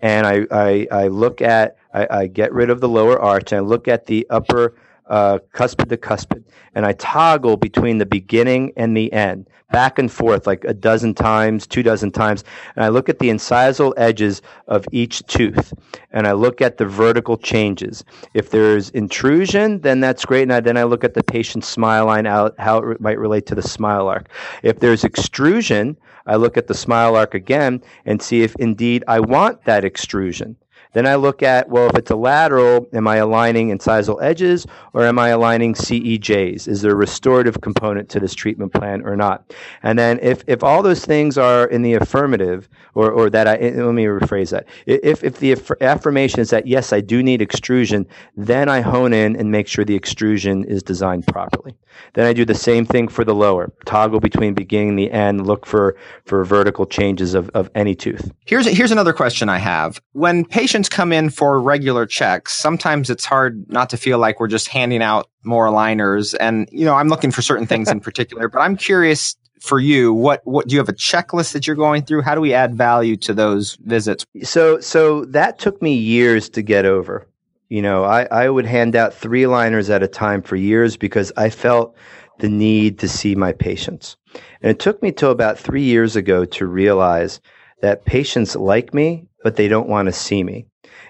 [0.00, 3.58] and I I, I look at I, I get rid of the lower arch, and
[3.58, 4.74] I look at the upper
[5.08, 10.12] uh, cuspid to cuspid, and I toggle between the beginning and the end, back and
[10.12, 12.44] forth like a dozen times, two dozen times,
[12.76, 15.72] and I look at the incisal edges of each tooth,
[16.12, 18.04] and I look at the vertical changes.
[18.34, 22.04] If there's intrusion, then that's great, and I, then I look at the patient's smile
[22.04, 24.28] line, out, how it might relate to the smile arc.
[24.62, 25.96] If there's extrusion,
[26.28, 30.56] I look at the smile arc again and see if indeed I want that extrusion.
[30.92, 35.04] Then I look at, well, if it's a lateral, am I aligning incisal edges or
[35.04, 36.68] am I aligning CEJs?
[36.68, 39.52] Is there a restorative component to this treatment plan or not?
[39.82, 43.56] And then if, if all those things are in the affirmative, or, or that I,
[43.56, 44.66] eh, let me rephrase that.
[44.86, 49.36] If, if the affirmation is that, yes, I do need extrusion, then I hone in
[49.36, 51.76] and make sure the extrusion is designed properly.
[52.14, 53.72] Then I do the same thing for the lower.
[53.84, 58.30] Toggle between beginning and the end, look for, for vertical changes of, of any tooth.
[58.46, 60.00] Here's, here's another question I have.
[60.12, 64.48] When patients come in for regular checks, sometimes it's hard not to feel like we're
[64.48, 66.34] just handing out more aligners.
[66.38, 70.12] And, you know, I'm looking for certain things in particular, but I'm curious for you
[70.12, 72.76] what what do you have a checklist that you're going through how do we add
[72.76, 77.26] value to those visits so so that took me years to get over
[77.68, 81.32] you know, I, I would hand out three liners at a time for years because
[81.36, 81.94] I felt
[82.38, 84.16] the need to see my patients.
[84.62, 87.40] And it took me till about three years ago to realize
[87.82, 90.66] that patients like me, but they don't want to see me.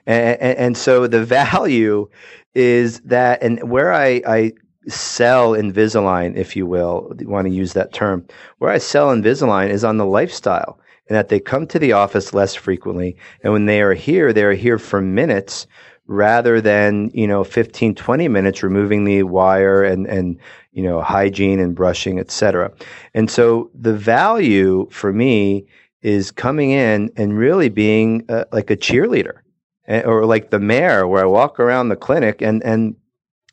[0.07, 2.09] And, and, and so the value
[2.55, 4.53] is that, and where I, I
[4.89, 8.27] sell Invisalign, if you will, you want to use that term,
[8.59, 12.35] where I sell Invisalign is on the lifestyle and that they come to the office
[12.35, 13.17] less frequently.
[13.43, 15.67] And when they are here, they are here for minutes
[16.09, 20.39] rather than you know 15 20 minutes removing the wire and and
[20.73, 22.73] you know hygiene and brushing etc
[23.13, 25.67] and so the value for me
[26.03, 29.41] is coming in and really being uh, like a cheerleader
[30.05, 32.95] or like the mayor where i walk around the clinic and and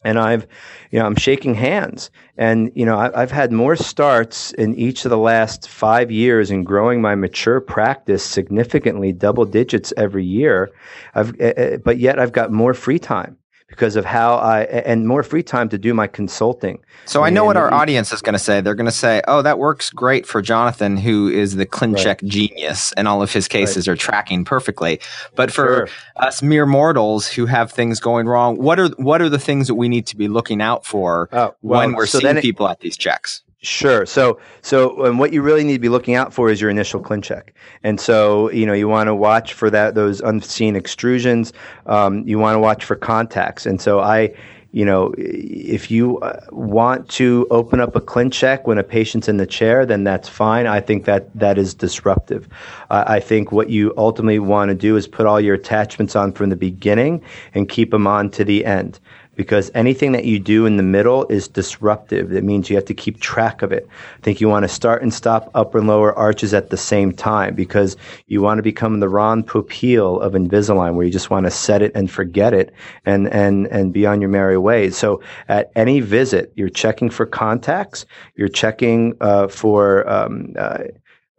[0.06, 0.46] and I've,
[0.92, 2.12] you know, I'm shaking hands.
[2.38, 6.52] And, you know, I, have had more starts in each of the last five years
[6.52, 10.70] in growing my mature practice significantly, double digits every year.
[11.16, 13.36] I've, uh, but yet I've got more free time
[13.68, 16.84] because of how I and more free time to do my consulting.
[17.06, 18.62] So I know and, what our audience is going to say.
[18.62, 22.26] They're going to say, "Oh, that works great for Jonathan, who is the ClinCheck right.
[22.26, 23.94] genius, and all of his cases right.
[23.94, 25.00] are tracking perfectly."
[25.36, 25.90] But for sure.
[26.16, 29.76] us mere mortals who have things going wrong, what are what are the things that
[29.76, 32.80] we need to be looking out for uh, well, when we're so seeing people at
[32.82, 33.44] these checks?
[33.66, 34.06] Sure.
[34.06, 37.02] So, so and what you really need to be looking out for is your initial
[37.02, 37.50] ClinCheck.
[37.84, 41.52] And so, you know, you want to watch for that those unseen extrusions.
[41.88, 43.66] Um, you want to watch for contacts.
[43.66, 44.36] And so, I,
[44.72, 49.38] you know, if you uh, want to open up a ClinCheck when a patient's in
[49.38, 50.68] the chair, then that's fine.
[50.68, 52.48] I think that that is disruptive.
[52.92, 56.34] Uh, I think what you ultimately want to do is put all your attachments on
[56.34, 57.24] from the beginning
[57.56, 59.00] and keep them on to the end
[59.36, 62.32] because anything that you do in the middle is disruptive.
[62.32, 63.88] It means you have to keep track of it.
[64.18, 67.12] I think you want to start and stop upper and lower arches at the same
[67.12, 71.46] time because you want to become the Ron Popeil of Invisalign where you just want
[71.46, 72.74] to set it and forget it
[73.06, 74.90] and, and, and be on your merry way.
[74.90, 78.06] So at any visit, you're checking for contacts,
[78.36, 80.84] you're checking uh, for um, uh,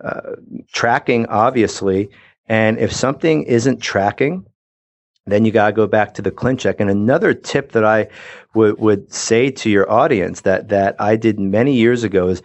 [0.04, 0.32] uh,
[0.72, 2.10] tracking, obviously.
[2.48, 4.46] And if something isn't tracking,
[5.26, 6.76] then you got to go back to the ClinCheck.
[6.78, 8.08] And another tip that I
[8.54, 12.42] would, would say to your audience that, that I did many years ago is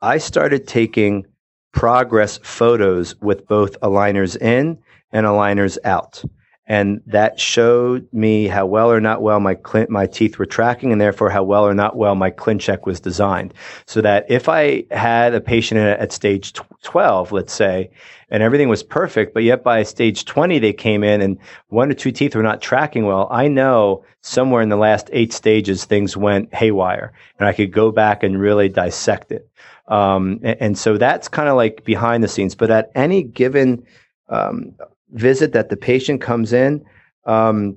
[0.00, 1.26] I started taking
[1.72, 4.78] progress photos with both aligners in
[5.12, 6.22] and aligners out
[6.70, 9.58] and that showed me how well or not well my
[9.88, 13.52] my teeth were tracking, and therefore how well or not well my ClinCheck was designed.
[13.86, 16.52] So that if I had a patient at, at stage
[16.84, 17.90] twelve, let's say,
[18.30, 21.38] and everything was perfect, but yet by stage twenty they came in and
[21.70, 25.32] one or two teeth were not tracking well, I know somewhere in the last eight
[25.32, 29.50] stages things went haywire, and I could go back and really dissect it.
[29.88, 32.54] Um, and, and, so that's kind of like behind the scenes.
[32.54, 33.84] But at any given
[34.28, 34.76] um,
[35.12, 36.84] visit that the patient comes in,
[37.24, 37.76] um,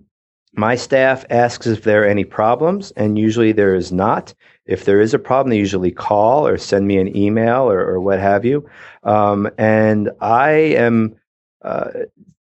[0.55, 4.33] my staff asks if there are any problems, and usually there is not.
[4.65, 7.99] If there is a problem, they usually call or send me an email or, or
[7.99, 8.69] what have you.
[9.03, 11.15] Um, and I am
[11.63, 11.89] uh,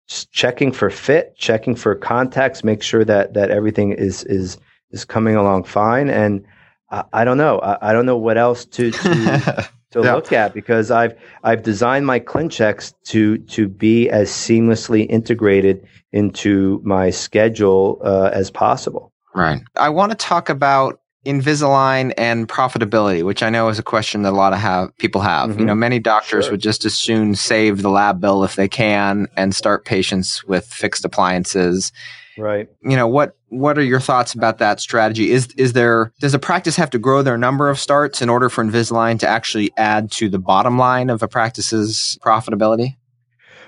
[0.07, 4.59] checking for fit, checking for contacts, make sure that that everything is is
[4.91, 6.11] is coming along fine.
[6.11, 6.45] And
[6.91, 7.59] I, I don't know.
[7.61, 8.91] I, I, don't know what else to.
[8.91, 10.15] to to yeah.
[10.15, 11.15] look at because I've
[11.45, 18.51] I've designed my ClinChecks to to be as seamlessly integrated into my schedule uh, as
[18.51, 19.13] possible.
[19.35, 19.63] Right.
[19.77, 24.33] I want to talk about Invisalign and profitability, which I know is a question that
[24.33, 25.51] a lot of have, people have.
[25.51, 25.61] Mm-hmm.
[25.61, 26.53] You know, many doctors sure.
[26.53, 30.67] would just as soon save the lab bill if they can and start patients with
[30.67, 31.93] fixed appliances
[32.39, 32.69] Right.
[32.83, 35.31] You know, what what are your thoughts about that strategy?
[35.31, 38.49] Is is there does a practice have to grow their number of starts in order
[38.49, 42.97] for Invisalign to actually add to the bottom line of a practice's profitability?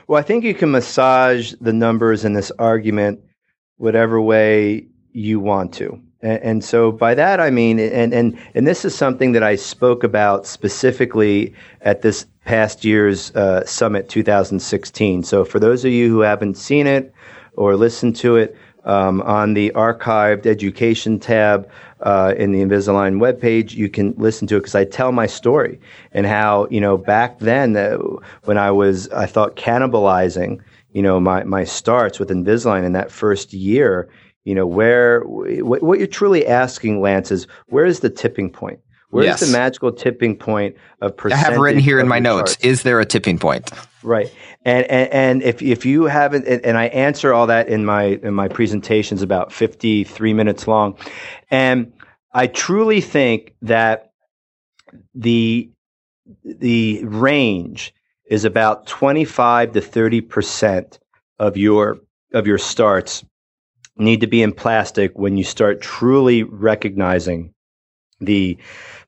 [0.07, 3.21] Well, I think you can massage the numbers in this argument
[3.77, 6.01] whatever way you want to.
[6.21, 9.57] And, and, so by that I mean, and, and, and this is something that I
[9.57, 15.25] spoke about specifically at this past year's uh, Summit 2016.
[15.25, 17.13] So for those of you who haven't seen it
[17.57, 21.69] or listened to it um, on the archived education tab
[22.01, 23.73] uh, in the Invisalign webpage.
[23.73, 25.81] You can listen to it because I tell my story
[26.13, 27.99] and how, you know, back then uh,
[28.45, 30.61] when I was, I thought cannibalizing,
[30.93, 34.09] you know, my, my starts with Invisalign in that first year,
[34.45, 38.81] you know, where, what, what you're truly asking, Lance, is where is the tipping point?
[39.11, 39.41] Where's yes.
[39.41, 41.47] the magical tipping point of percentage?
[41.47, 42.57] I have written here in my notes.
[42.61, 43.71] Is there a tipping point?
[44.05, 44.31] Right.
[44.67, 48.35] And, and, and if, if you haven't, and I answer all that in my, in
[48.35, 50.99] my presentations about 53 minutes long.
[51.51, 51.95] And
[52.33, 54.13] I truly think that
[55.15, 55.71] the,
[56.45, 57.95] the range
[58.27, 60.99] is about 25 to 30%
[61.39, 61.99] of your,
[62.35, 63.25] of your starts
[63.97, 67.55] need to be in plastic when you start truly recognizing
[68.21, 68.59] the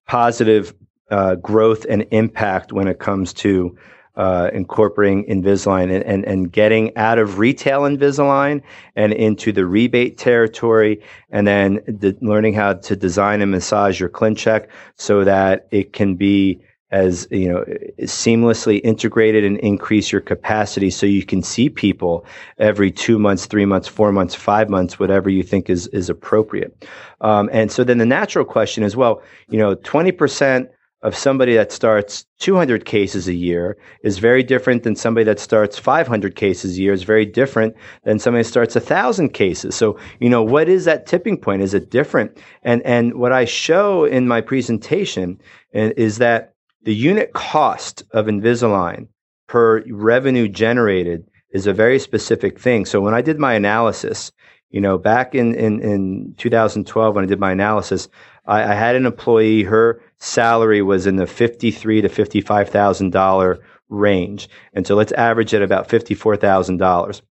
[0.06, 0.74] positive
[1.10, 3.76] uh, growth and impact when it comes to
[4.16, 8.62] uh, incorporating Invisalign and, and, and getting out of retail Invisalign
[8.94, 11.80] and into the rebate territory, and then
[12.20, 16.60] learning how to design and massage your ClinCheck so that it can be
[16.92, 17.64] as you know
[18.02, 22.24] seamlessly integrated and increase your capacity so you can see people
[22.58, 26.86] every two months three months four months five months whatever you think is is appropriate.
[27.20, 30.68] Um, and so then the natural question is well you know 20%
[31.06, 35.78] of somebody that starts 200 cases a year is very different than somebody that starts
[35.78, 39.76] 500 cases a year is very different than somebody that starts 1000 cases.
[39.76, 41.62] So you know what is that tipping point?
[41.62, 42.36] Is it different?
[42.64, 45.40] And and what i show in my presentation
[45.72, 49.06] is that the unit cost of invisalign
[49.46, 52.84] per revenue generated is a very specific thing.
[52.84, 54.32] So when i did my analysis
[54.70, 58.08] you know back in in, in 2012 when i did my analysis
[58.46, 63.58] I, I had an employee her salary was in the fifty-three to fifty-five thousand dollar
[63.88, 67.22] range, and so let's average at about fifty-four thousand dollars.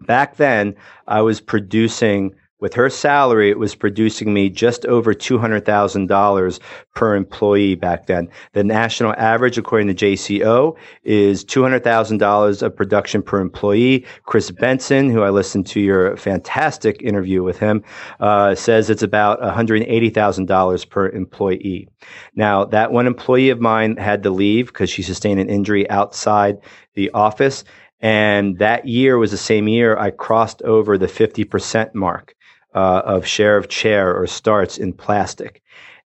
[0.00, 0.74] Back then,
[1.06, 6.60] I was producing with her salary, it was producing me just over $200,000
[6.94, 8.28] per employee back then.
[8.54, 14.06] The national average, according to JCO, is $200,000 of production per employee.
[14.24, 17.84] Chris Benson, who I listened to your fantastic interview with him,
[18.20, 21.88] uh, says it's about $180,000 per employee.
[22.34, 26.56] Now, that one employee of mine had to leave because she sustained an injury outside
[26.94, 27.64] the office.
[28.00, 32.35] And that year was the same year I crossed over the 50% mark
[32.76, 35.62] uh, of share of chair or starts in plastic.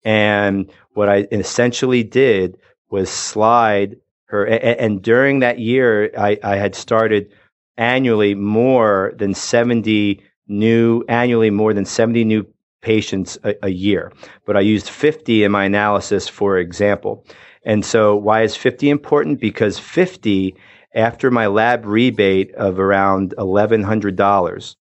[0.04, 2.58] And what I essentially did
[2.90, 3.96] was slide
[4.26, 4.44] her.
[4.44, 7.32] And, and during that year, I, I had started
[7.76, 12.46] annually more than 70 new, annually more than 70 new
[12.82, 14.12] patients a, a, year.
[14.44, 17.24] But I used 50 in my analysis, for example.
[17.64, 19.40] And so why is 50 important?
[19.40, 20.54] Because 50,
[20.94, 24.76] after my lab rebate of around $1,100,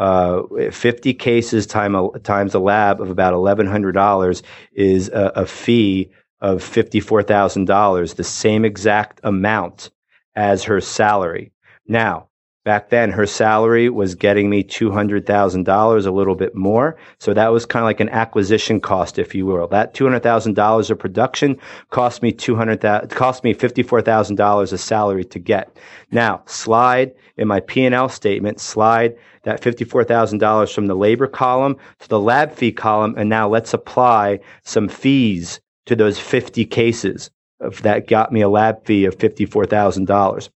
[0.00, 0.42] uh,
[0.72, 4.42] 50 cases time a, times a lab of about $1,100
[4.72, 9.90] is a, a fee of $54,000, the same exact amount
[10.34, 11.52] as her salary.
[11.86, 12.29] Now,
[12.64, 16.96] back then, her salary was getting me $200,000, a little bit more.
[17.18, 19.66] So that was kind of like an acquisition cost, if you will.
[19.68, 21.58] That $200,000 of production
[21.90, 25.76] cost me 200, cost me $54,000 of salary to get.
[26.10, 32.20] Now, slide in my P&L statement, slide that $54,000 from the labor column to the
[32.20, 33.14] lab fee column.
[33.16, 37.30] And now let's apply some fees to those 50 cases
[37.60, 40.50] of that got me a lab fee of $54,000.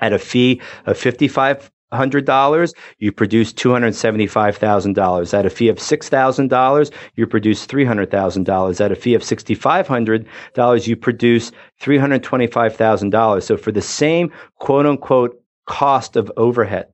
[0.00, 5.34] At a fee of $5,500, you produce $275,000.
[5.38, 8.80] At a fee of $6,000, you produce $300,000.
[8.80, 13.42] At a fee of $6,500, you produce $325,000.
[13.42, 16.88] So for the same quote unquote cost of overhead,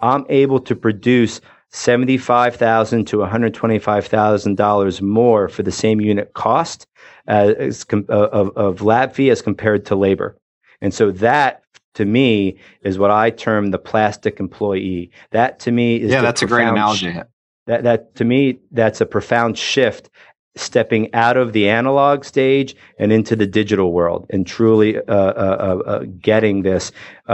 [0.00, 1.40] I'm able to produce
[1.74, 6.86] $75,000 to $125,000 more for the same unit cost
[7.26, 10.38] as, uh, of, of lab fee as compared to labor.
[10.80, 11.63] And so that
[11.94, 15.10] to me is what I term the plastic employee.
[15.30, 17.12] That to me is yeah, that's a great analogy.
[17.12, 17.18] Sh-
[17.66, 20.10] that that to me that's a profound shift
[20.56, 25.82] stepping out of the analog stage and into the digital world and truly uh, uh,
[25.86, 26.92] uh, uh getting this,
[27.28, 27.32] uh,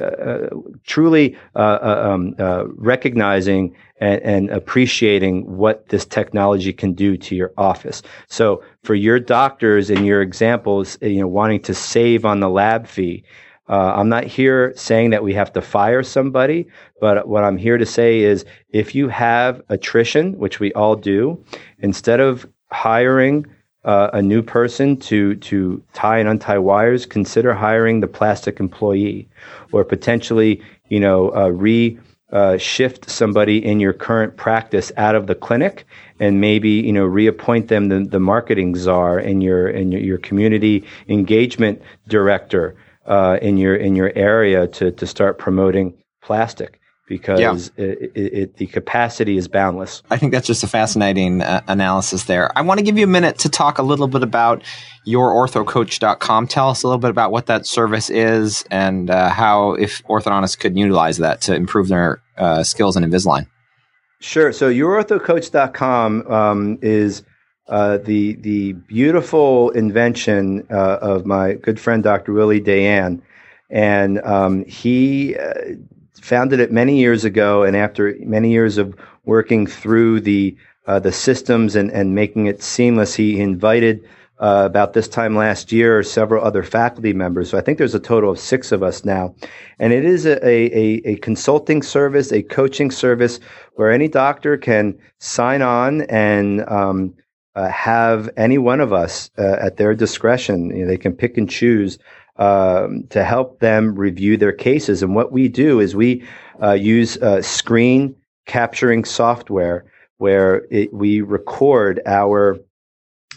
[0.00, 0.48] uh,
[0.84, 7.52] truly uh um, uh recognizing and, and, appreciating what this technology can do to your
[7.56, 8.02] office.
[8.26, 12.88] So for your doctors and your examples, you know, wanting to save on the lab
[12.88, 13.22] fee,
[13.72, 16.68] uh, I'm not here saying that we have to fire somebody,
[17.00, 21.42] but what I'm here to say is if you have attrition, which we all do,
[21.78, 23.46] instead of hiring
[23.84, 29.26] uh, a new person to to tie and untie wires, consider hiring the plastic employee,
[29.72, 30.60] or potentially,
[30.90, 31.98] you know, uh, re
[32.30, 35.86] uh, shift somebody in your current practice out of the clinic
[36.20, 40.18] and maybe you know reappoint them the, the marketing czar and your and your, your
[40.18, 42.74] community engagement director
[43.06, 46.80] uh, in your in your area to to start promoting plastic
[47.12, 47.84] because yeah.
[47.84, 50.02] it, it, it, the capacity is boundless.
[50.10, 52.56] I think that's just a fascinating uh, analysis there.
[52.56, 54.62] I want to give you a minute to talk a little bit about
[55.06, 56.46] yourorthocoach.com.
[56.46, 60.58] Tell us a little bit about what that service is and uh, how, if orthodontists
[60.58, 63.46] could utilize that to improve their uh, skills in Invisalign.
[64.20, 64.52] Sure.
[64.52, 67.24] So yourorthocoach.com um, is
[67.68, 72.32] uh, the the beautiful invention uh, of my good friend Dr.
[72.32, 73.20] Willie Dayan,
[73.70, 75.52] and um, he uh,
[76.20, 77.62] founded it many years ago.
[77.62, 80.56] And after many years of working through the
[80.86, 84.04] uh, the systems and, and making it seamless, he invited
[84.40, 87.48] uh, about this time last year several other faculty members.
[87.48, 89.36] So I think there's a total of six of us now,
[89.78, 93.38] and it is a, a, a consulting service, a coaching service
[93.76, 97.14] where any doctor can sign on and um,
[97.54, 100.74] uh, have any one of us uh, at their discretion.
[100.74, 101.98] You know, they can pick and choose
[102.36, 105.02] um, to help them review their cases.
[105.02, 106.24] And what we do is we
[106.62, 109.84] uh, use screen capturing software
[110.18, 112.58] where it, we record our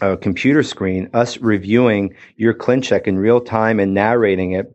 [0.00, 4.74] a computer screen, us reviewing your ClinCheck in real time and narrating it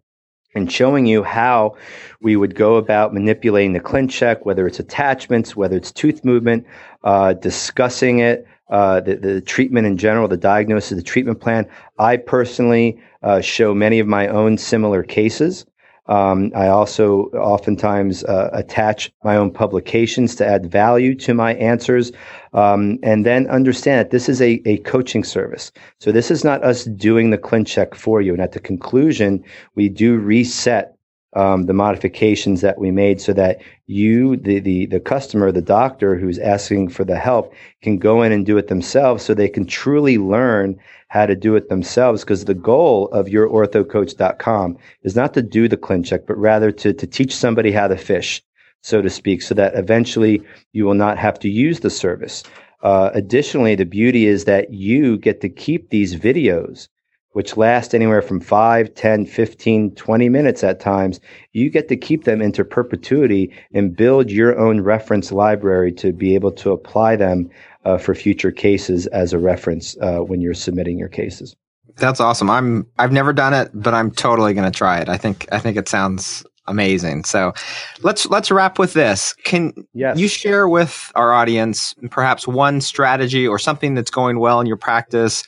[0.55, 1.77] and showing you how
[2.21, 6.65] we would go about manipulating the ClinCheck, whether it's attachments, whether it's tooth movement,
[7.03, 11.67] uh, discussing it, uh, the, the treatment in general, the diagnosis, the treatment plan.
[11.99, 15.65] I personally uh, show many of my own similar cases.
[16.07, 22.11] Um, I also oftentimes uh, attach my own publications to add value to my answers.
[22.53, 25.71] Um, and then understand that this is a, a coaching service.
[25.99, 28.33] So this is not us doing the ClinCheck for you.
[28.33, 29.43] And at the conclusion,
[29.75, 30.97] we do reset
[31.33, 36.17] um, the modifications that we made so that you, the, the, the customer, the doctor
[36.17, 39.65] who's asking for the help can go in and do it themselves so they can
[39.65, 40.77] truly learn
[41.07, 42.23] how to do it themselves.
[42.23, 47.07] Because the goal of yourorthocoach.com is not to do the ClinCheck, but rather to, to
[47.07, 48.41] teach somebody how to fish,
[48.81, 52.43] so to speak, so that eventually you will not have to use the service.
[52.83, 56.87] Uh, additionally, the beauty is that you get to keep these videos
[57.33, 61.19] which last anywhere from 5, 10, 15, 20 minutes at times,
[61.53, 66.35] you get to keep them into perpetuity and build your own reference library to be
[66.35, 67.49] able to apply them
[67.85, 71.55] uh, for future cases as a reference uh, when you're submitting your cases.
[71.97, 72.49] That's awesome.
[72.49, 75.09] I'm I've never done it, but I'm totally going to try it.
[75.09, 77.25] I think I think it sounds amazing.
[77.25, 77.53] So
[78.01, 79.33] let's let's wrap with this.
[79.43, 80.17] Can yes.
[80.17, 84.77] you share with our audience perhaps one strategy or something that's going well in your
[84.77, 85.43] practice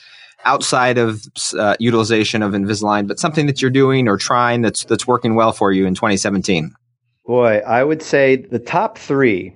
[0.45, 1.23] outside of
[1.57, 5.51] uh, utilization of Invisalign, but something that you're doing or trying that's that's working well
[5.51, 6.73] for you in 2017?
[7.25, 9.55] Boy, I would say the top three,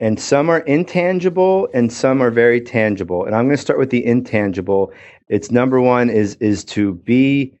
[0.00, 3.24] and some are intangible and some are very tangible.
[3.24, 4.92] And I'm going to start with the intangible.
[5.28, 7.54] It's number one is is to be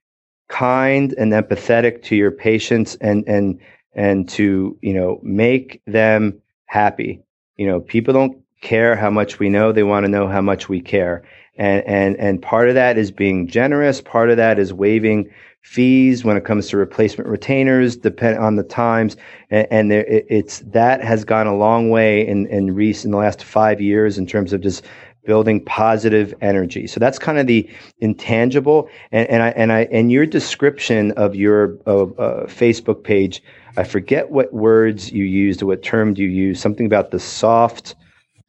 [0.48, 3.60] kind and empathetic to your patients and and
[3.94, 7.22] and to you know make them happy.
[7.56, 10.68] You know, people don't care how much we know; they want to know how much
[10.68, 11.22] we care
[11.56, 14.00] and and and part of that is being generous.
[14.00, 15.30] Part of that is waiving
[15.62, 19.16] fees when it comes to replacement retainers, depend on the times,
[19.50, 23.10] and, and there, it, it's that has gone a long way in in recent in
[23.12, 24.84] the last five years in terms of just
[25.24, 26.86] building positive energy.
[26.86, 27.68] So that's kind of the
[28.00, 28.88] intangible.
[29.10, 33.42] And, and I and I and your description of your uh, Facebook page,
[33.76, 36.60] I forget what words you used or what term do you used.
[36.60, 37.94] Something about the soft.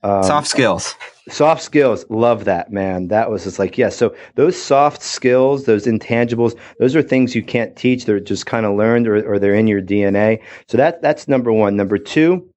[0.03, 0.95] Um, soft skills
[1.29, 3.07] soft skills love that man.
[3.07, 7.35] That was just like yes yeah, so those soft skills those intangibles those are things
[7.35, 8.05] you can't teach.
[8.05, 11.51] They're just kind of learned or, or they're in your dna so that that's number
[11.51, 11.75] one.
[11.75, 12.47] Number two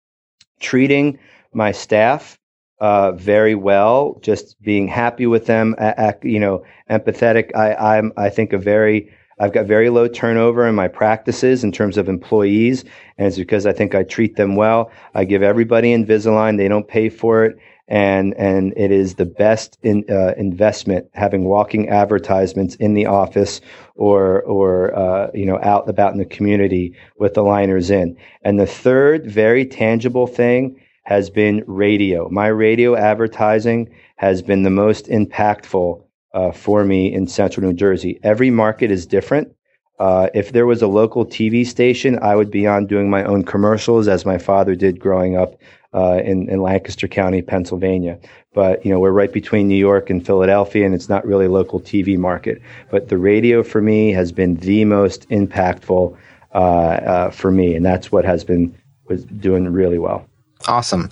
[0.61, 1.19] treating
[1.53, 2.39] my staff
[2.81, 5.75] uh, very well just being happy with them
[6.23, 7.55] you know empathetic.
[7.57, 9.11] I i'm i think a very
[9.41, 12.85] I've got very low turnover in my practices in terms of employees,
[13.16, 14.91] and it's because I think I treat them well.
[15.14, 17.57] I give everybody Invisalign; they don't pay for it,
[17.89, 23.61] and and it is the best in, uh, investment having walking advertisements in the office
[23.95, 28.16] or or uh, you know out about in the community with the liners in.
[28.43, 32.28] And the third very tangible thing has been radio.
[32.28, 36.03] My radio advertising has been the most impactful
[36.34, 38.20] uh, for me in Central New Jersey.
[38.22, 39.55] Every market is different.
[39.99, 43.43] Uh, if there was a local TV station, I would be on doing my own
[43.43, 45.57] commercials, as my father did growing up
[45.99, 48.18] uh, in, in Lancaster County, Pennsylvania.
[48.55, 51.51] But you know, we're right between New York and Philadelphia, and it's not really a
[51.51, 52.62] local TV market.
[52.90, 56.16] But the radio for me has been the most impactful
[56.55, 58.74] uh, uh, for me, and that's what has been
[59.09, 60.24] was doing really well.
[60.66, 61.09] Awesome.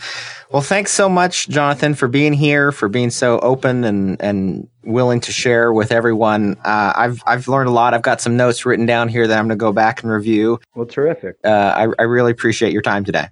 [0.52, 5.20] Well, thanks so much, Jonathan, for being here, for being so open and, and willing
[5.20, 6.56] to share with everyone.
[6.64, 7.94] Uh, I've I've learned a lot.
[7.94, 10.60] I've got some notes written down here that I'm going to go back and review.
[10.74, 11.36] Well, terrific.
[11.44, 13.28] Uh, I, I really appreciate your time today.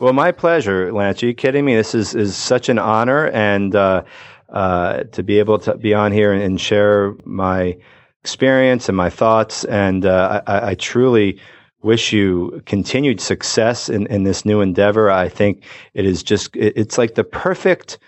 [0.00, 1.22] Well, my pleasure, Lance.
[1.22, 1.76] Are you kidding me?
[1.76, 4.02] This is, is such an honor and uh,
[4.48, 7.76] uh, to be able to be on here and, share my
[8.22, 9.64] experience and my thoughts.
[9.64, 11.38] And uh, I, I, truly
[11.82, 15.10] wish you continued success in, in this new endeavor.
[15.10, 15.64] I think
[15.94, 17.98] it is just, it, it's like the perfect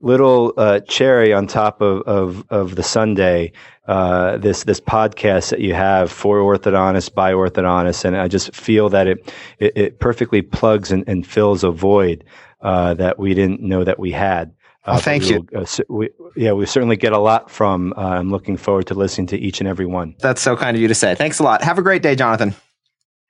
[0.00, 3.52] little uh, cherry on top of, of, of the sundae
[3.86, 8.88] uh, this this podcast that you have for orthodontists by orthodontists, and I just feel
[8.90, 12.24] that it it, it perfectly plugs and, and, fills a void
[12.60, 14.48] uh, that we didn't know that we had.
[14.84, 15.46] Uh, well, thank you.
[15.54, 17.92] Uh, we, yeah, we certainly get a lot from.
[17.96, 20.16] Uh, I'm looking forward to listening to each and every one.
[20.18, 21.14] That's so kind of you to say.
[21.14, 21.62] Thanks a lot.
[21.62, 22.54] Have a great day, Jonathan.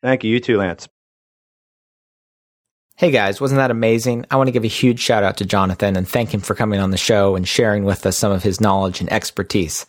[0.02, 0.32] Thank you.
[0.32, 0.88] You too, Lance.
[2.98, 4.24] Hey guys, wasn't that amazing?
[4.30, 6.80] I want to give a huge shout out to Jonathan and thank him for coming
[6.80, 9.84] on the show and sharing with us some of his knowledge and expertise.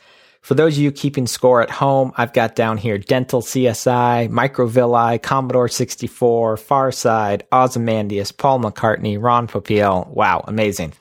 [0.47, 5.21] For those of you keeping score at home, I've got down here Dental CSI, Microvilli,
[5.21, 10.07] Commodore 64, Farside, Ozymandias, Paul McCartney, Ron Popeil.
[10.07, 10.93] Wow, amazing.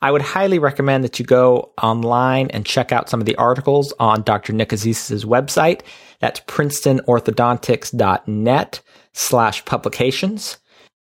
[0.00, 3.92] I would highly recommend that you go online and check out some of the articles
[4.00, 4.54] on Dr.
[4.54, 5.82] Nicozisis' website.
[6.20, 8.80] That's princetonorthodontics.net
[9.12, 10.56] slash publications.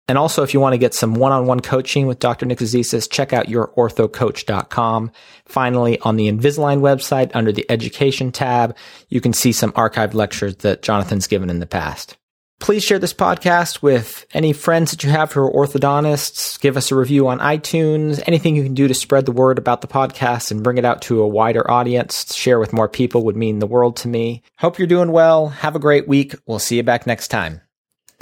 [0.08, 2.46] And also, if you want to get some one-on-one coaching with Dr.
[2.46, 5.10] Nicozisis, check out yourorthocoach.com.
[5.46, 8.76] Finally, on the Invisalign website, under the education tab,
[9.08, 12.16] you can see some archived lectures that Jonathan's given in the past.
[12.58, 16.58] Please share this podcast with any friends that you have who are orthodontists.
[16.60, 18.22] Give us a review on iTunes.
[18.26, 21.02] Anything you can do to spread the word about the podcast and bring it out
[21.02, 24.42] to a wider audience, share with more people would mean the world to me.
[24.58, 25.48] Hope you're doing well.
[25.48, 26.34] Have a great week.
[26.46, 27.60] We'll see you back next time.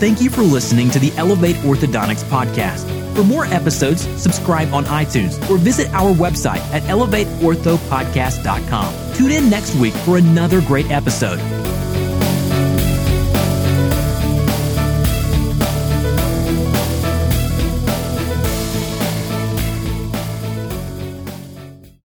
[0.05, 2.84] Thank you for listening to the Elevate Orthodontics podcast.
[3.16, 9.14] For more episodes, subscribe on iTunes or visit our website at elevateorthopodcast.com.
[9.14, 11.40] Tune in next week for another great episode.